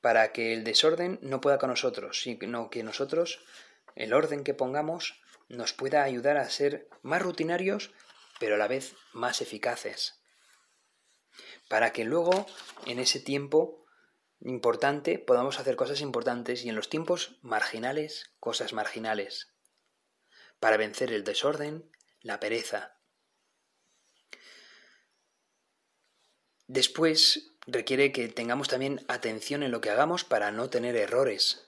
para 0.00 0.32
que 0.32 0.52
el 0.54 0.64
desorden 0.64 1.18
no 1.22 1.40
pueda 1.40 1.58
con 1.58 1.70
nosotros, 1.70 2.22
sino 2.22 2.70
que 2.70 2.82
nosotros, 2.82 3.44
el 3.96 4.14
orden 4.14 4.44
que 4.44 4.54
pongamos, 4.54 5.20
nos 5.48 5.72
pueda 5.72 6.04
ayudar 6.04 6.36
a 6.36 6.48
ser 6.48 6.88
más 7.02 7.20
rutinarios, 7.20 7.92
pero 8.38 8.54
a 8.54 8.58
la 8.58 8.68
vez 8.68 8.94
más 9.12 9.42
eficaces. 9.42 10.19
Para 11.68 11.92
que 11.92 12.04
luego, 12.04 12.46
en 12.86 12.98
ese 12.98 13.20
tiempo 13.20 13.84
importante, 14.40 15.18
podamos 15.18 15.58
hacer 15.58 15.76
cosas 15.76 16.00
importantes 16.00 16.64
y 16.64 16.68
en 16.68 16.76
los 16.76 16.88
tiempos 16.88 17.38
marginales, 17.42 18.32
cosas 18.40 18.72
marginales. 18.72 19.52
Para 20.58 20.76
vencer 20.76 21.12
el 21.12 21.24
desorden, 21.24 21.90
la 22.20 22.40
pereza. 22.40 22.96
Después, 26.66 27.54
requiere 27.66 28.12
que 28.12 28.28
tengamos 28.28 28.68
también 28.68 29.04
atención 29.08 29.62
en 29.62 29.70
lo 29.70 29.80
que 29.80 29.90
hagamos 29.90 30.24
para 30.24 30.50
no 30.52 30.70
tener 30.70 30.96
errores. 30.96 31.66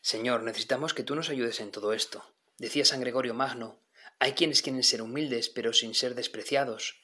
Señor, 0.00 0.42
necesitamos 0.42 0.94
que 0.94 1.02
tú 1.02 1.14
nos 1.14 1.28
ayudes 1.28 1.60
en 1.60 1.70
todo 1.70 1.92
esto. 1.92 2.24
Decía 2.58 2.84
San 2.84 3.00
Gregorio 3.00 3.34
Magno, 3.34 3.80
hay 4.18 4.32
quienes 4.32 4.62
quieren 4.62 4.82
ser 4.82 5.02
humildes 5.02 5.48
pero 5.48 5.72
sin 5.72 5.94
ser 5.94 6.14
despreciados, 6.14 6.99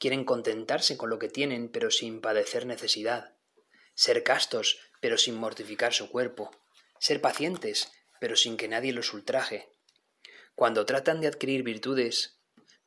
quieren 0.00 0.24
contentarse 0.24 0.96
con 0.96 1.10
lo 1.10 1.20
que 1.20 1.28
tienen 1.28 1.68
pero 1.68 1.92
sin 1.92 2.20
padecer 2.20 2.66
necesidad, 2.66 3.36
ser 3.94 4.24
castos 4.24 4.78
pero 5.00 5.16
sin 5.16 5.36
mortificar 5.36 5.92
su 5.92 6.10
cuerpo, 6.10 6.50
ser 6.98 7.20
pacientes 7.20 7.92
pero 8.18 8.34
sin 8.34 8.56
que 8.56 8.66
nadie 8.66 8.92
los 8.92 9.12
ultraje. 9.14 9.68
Cuando 10.54 10.84
tratan 10.84 11.20
de 11.20 11.28
adquirir 11.28 11.62
virtudes, 11.62 12.40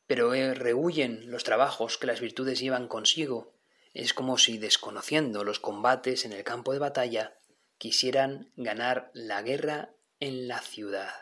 pero 0.05 0.33
eh, 0.33 0.53
rehuyen 0.53 1.31
los 1.31 1.43
trabajos 1.43 1.97
que 1.97 2.07
las 2.07 2.19
virtudes 2.19 2.59
llevan 2.59 2.87
consigo, 2.87 3.53
es 3.93 4.13
como 4.13 4.37
si, 4.37 4.57
desconociendo 4.57 5.43
los 5.43 5.59
combates 5.59 6.25
en 6.25 6.33
el 6.33 6.43
campo 6.43 6.73
de 6.73 6.79
batalla, 6.79 7.37
quisieran 7.77 8.51
ganar 8.55 9.11
la 9.13 9.41
guerra 9.41 9.95
en 10.19 10.47
la 10.47 10.61
ciudad. 10.61 11.13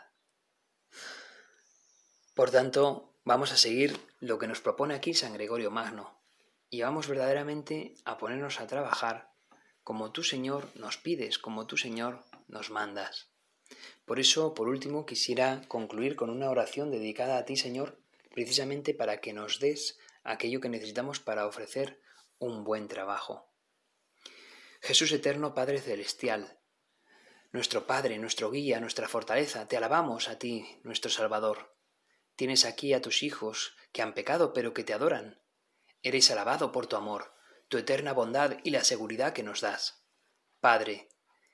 Por 2.34 2.50
tanto, 2.50 3.11
vamos 3.24 3.52
a 3.52 3.56
seguir 3.56 3.98
lo 4.20 4.38
que 4.38 4.48
nos 4.48 4.60
propone 4.60 4.94
aquí 4.94 5.14
San 5.14 5.34
Gregorio 5.34 5.70
Magno, 5.70 6.18
y 6.70 6.82
vamos 6.82 7.08
verdaderamente 7.08 7.94
a 8.04 8.18
ponernos 8.18 8.60
a 8.60 8.66
trabajar 8.66 9.32
como 9.84 10.12
tú, 10.12 10.22
Señor, 10.22 10.68
nos 10.74 10.96
pides, 10.96 11.38
como 11.38 11.66
tú, 11.66 11.76
Señor, 11.76 12.22
nos 12.48 12.70
mandas. 12.70 13.30
Por 14.04 14.20
eso, 14.20 14.54
por 14.54 14.68
último, 14.68 15.06
quisiera 15.06 15.62
concluir 15.68 16.16
con 16.16 16.30
una 16.30 16.50
oración 16.50 16.90
dedicada 16.90 17.38
a 17.38 17.44
ti, 17.44 17.56
Señor, 17.56 17.98
precisamente 18.32 18.94
para 18.94 19.20
que 19.20 19.32
nos 19.32 19.58
des 19.58 19.98
aquello 20.22 20.60
que 20.60 20.68
necesitamos 20.68 21.20
para 21.20 21.46
ofrecer 21.46 22.00
un 22.38 22.64
buen 22.64 22.88
trabajo. 22.88 23.48
Jesús 24.80 25.12
eterno 25.12 25.54
Padre 25.54 25.80
Celestial, 25.80 26.58
nuestro 27.52 27.86
Padre, 27.86 28.18
nuestro 28.18 28.50
guía, 28.50 28.80
nuestra 28.80 29.08
fortaleza, 29.08 29.68
te 29.68 29.76
alabamos 29.76 30.28
a 30.28 30.38
ti, 30.38 30.66
nuestro 30.82 31.10
Salvador. 31.10 31.76
Tienes 32.36 32.64
aquí 32.64 32.94
a 32.94 33.02
tus 33.02 33.22
hijos 33.22 33.76
que 33.92 34.02
han 34.02 34.14
pecado 34.14 34.52
pero 34.52 34.74
que 34.74 34.84
te 34.84 34.92
adoran. 34.92 35.40
Eres 36.02 36.30
alabado 36.30 36.72
por 36.72 36.86
tu 36.86 36.96
amor, 36.96 37.32
tu 37.68 37.78
eterna 37.78 38.12
bondad 38.12 38.58
y 38.64 38.70
la 38.70 38.84
seguridad 38.84 39.32
que 39.32 39.42
nos 39.42 39.60
das. 39.60 40.04
Padre, 40.60 41.08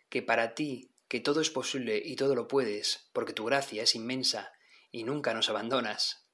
que 0.09 0.23
para 0.23 0.55
ti, 0.55 0.91
que 1.09 1.21
todo 1.21 1.41
es 1.41 1.51
posible 1.51 2.01
y 2.05 2.17
todo 2.17 2.35
lo 2.35 2.49
puedes, 2.49 3.09
porque 3.13 3.33
tu 3.33 3.45
gracia 3.45 3.83
es 3.83 3.95
inmensa 3.95 4.53
y 4.91 5.05
nunca 5.05 5.35
nos 5.35 5.51
abandonas. 5.51 6.27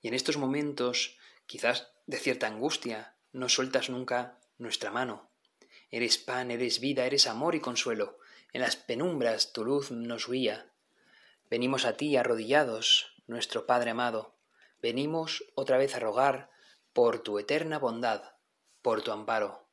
Y 0.00 0.08
en 0.08 0.14
estos 0.14 0.36
momentos, 0.36 1.18
quizás 1.46 1.92
de 2.06 2.18
cierta 2.18 2.46
angustia, 2.46 3.16
no 3.32 3.48
sueltas 3.48 3.90
nunca 3.90 4.38
nuestra 4.58 4.90
mano. 4.90 5.30
Eres 5.90 6.18
pan, 6.18 6.50
eres 6.50 6.80
vida, 6.80 7.06
eres 7.06 7.26
amor 7.26 7.54
y 7.54 7.60
consuelo. 7.60 8.18
En 8.52 8.62
las 8.62 8.76
penumbras 8.76 9.52
tu 9.52 9.64
luz 9.64 9.90
nos 9.90 10.28
guía. 10.28 10.70
Venimos 11.50 11.84
a 11.84 11.96
ti 11.96 12.16
arrodillados, 12.16 13.11
nuestro 13.26 13.66
Padre 13.66 13.90
amado. 13.90 14.34
Venimos 14.80 15.44
otra 15.54 15.78
vez 15.78 15.94
a 15.94 16.00
rogar 16.00 16.50
por 16.92 17.20
tu 17.20 17.38
eterna 17.38 17.78
bondad, 17.78 18.34
por 18.82 19.02
tu 19.02 19.12
amparo. 19.12 19.68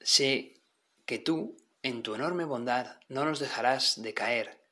Sé 0.00 0.62
que 1.06 1.18
tú, 1.18 1.56
en 1.82 2.02
tu 2.02 2.14
enorme 2.14 2.44
bondad, 2.44 3.00
no 3.08 3.24
nos 3.24 3.38
dejarás 3.38 4.00
de 4.02 4.14
caer, 4.14 4.64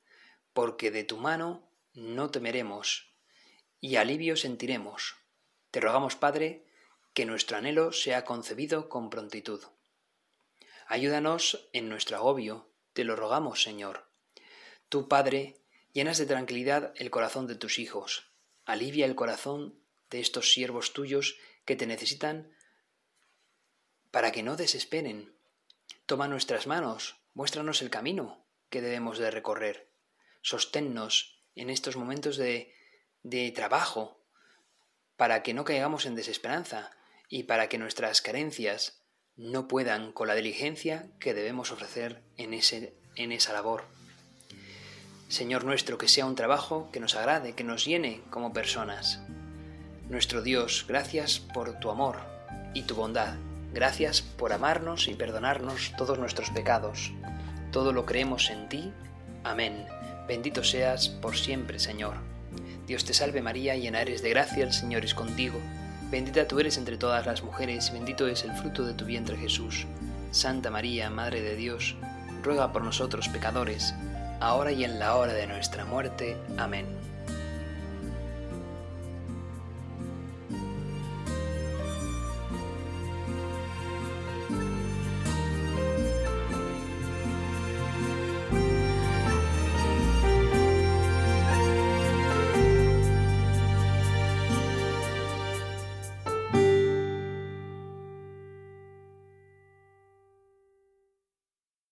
porque 0.52 0.90
de 0.90 1.04
tu 1.04 1.16
mano 1.16 1.68
no 1.92 2.30
temeremos, 2.30 3.14
y 3.80 3.96
alivio 3.96 4.36
sentiremos 4.36 5.20
te 5.70 5.80
rogamos, 5.80 6.16
Padre, 6.16 6.66
que 7.14 7.26
nuestro 7.26 7.56
anhelo 7.56 7.92
sea 7.92 8.24
concebido 8.24 8.88
con 8.88 9.08
prontitud. 9.08 9.62
Ayúdanos 10.88 11.68
en 11.72 11.88
nuestro 11.88 12.16
agobio, 12.16 12.72
te 12.92 13.04
lo 13.04 13.14
rogamos, 13.14 13.62
Señor. 13.62 14.10
Tú, 14.88 15.06
Padre, 15.06 15.59
llenas 15.92 16.18
de 16.18 16.26
tranquilidad 16.26 16.92
el 16.96 17.10
corazón 17.10 17.46
de 17.46 17.56
tus 17.56 17.78
hijos, 17.78 18.30
alivia 18.64 19.06
el 19.06 19.14
corazón 19.14 19.80
de 20.10 20.20
estos 20.20 20.52
siervos 20.52 20.92
tuyos 20.92 21.36
que 21.64 21.76
te 21.76 21.86
necesitan 21.86 22.52
para 24.10 24.32
que 24.32 24.42
no 24.42 24.56
desesperen. 24.56 25.34
Toma 26.06 26.28
nuestras 26.28 26.66
manos, 26.66 27.16
muéstranos 27.34 27.82
el 27.82 27.90
camino 27.90 28.44
que 28.68 28.80
debemos 28.80 29.18
de 29.18 29.30
recorrer. 29.30 29.88
Sosténnos 30.42 31.42
en 31.54 31.70
estos 31.70 31.96
momentos 31.96 32.36
de, 32.36 32.74
de 33.22 33.50
trabajo, 33.52 34.20
para 35.16 35.42
que 35.42 35.54
no 35.54 35.64
caigamos 35.64 36.06
en 36.06 36.14
desesperanza 36.14 36.92
y 37.28 37.44
para 37.44 37.68
que 37.68 37.78
nuestras 37.78 38.22
carencias 38.22 39.02
no 39.36 39.68
puedan 39.68 40.12
con 40.12 40.28
la 40.28 40.34
diligencia 40.34 41.10
que 41.20 41.34
debemos 41.34 41.70
ofrecer 41.70 42.22
en, 42.36 42.54
ese, 42.54 42.96
en 43.16 43.32
esa 43.32 43.52
labor. 43.52 43.84
Señor 45.30 45.64
nuestro, 45.64 45.96
que 45.96 46.08
sea 46.08 46.26
un 46.26 46.34
trabajo 46.34 46.88
que 46.90 46.98
nos 46.98 47.14
agrade, 47.14 47.52
que 47.52 47.62
nos 47.62 47.84
llene 47.84 48.20
como 48.30 48.52
personas. 48.52 49.20
Nuestro 50.08 50.42
Dios, 50.42 50.84
gracias 50.88 51.38
por 51.38 51.78
tu 51.78 51.88
amor 51.92 52.16
y 52.74 52.82
tu 52.82 52.96
bondad. 52.96 53.34
Gracias 53.72 54.22
por 54.22 54.52
amarnos 54.52 55.06
y 55.06 55.14
perdonarnos 55.14 55.92
todos 55.96 56.18
nuestros 56.18 56.50
pecados. 56.50 57.12
Todo 57.70 57.92
lo 57.92 58.06
creemos 58.06 58.50
en 58.50 58.68
ti. 58.68 58.92
Amén. 59.44 59.86
Bendito 60.26 60.64
seas 60.64 61.08
por 61.08 61.36
siempre, 61.36 61.78
Señor. 61.78 62.16
Dios 62.88 63.04
te 63.04 63.14
salve 63.14 63.40
María, 63.40 63.76
llena 63.76 64.02
eres 64.02 64.22
de 64.22 64.30
gracia, 64.30 64.64
el 64.64 64.72
Señor 64.72 65.04
es 65.04 65.14
contigo. 65.14 65.60
Bendita 66.10 66.48
tú 66.48 66.58
eres 66.58 66.76
entre 66.76 66.96
todas 66.96 67.24
las 67.24 67.44
mujeres, 67.44 67.92
bendito 67.92 68.26
es 68.26 68.42
el 68.42 68.52
fruto 68.56 68.84
de 68.84 68.94
tu 68.94 69.04
vientre 69.04 69.36
Jesús. 69.36 69.86
Santa 70.32 70.72
María, 70.72 71.08
Madre 71.08 71.40
de 71.40 71.54
Dios, 71.54 71.94
ruega 72.42 72.72
por 72.72 72.82
nosotros 72.82 73.28
pecadores, 73.28 73.94
ahora 74.40 74.72
y 74.72 74.84
en 74.84 74.98
la 74.98 75.16
hora 75.16 75.32
de 75.32 75.46
nuestra 75.46 75.84
muerte. 75.84 76.36
Amén. 76.58 76.86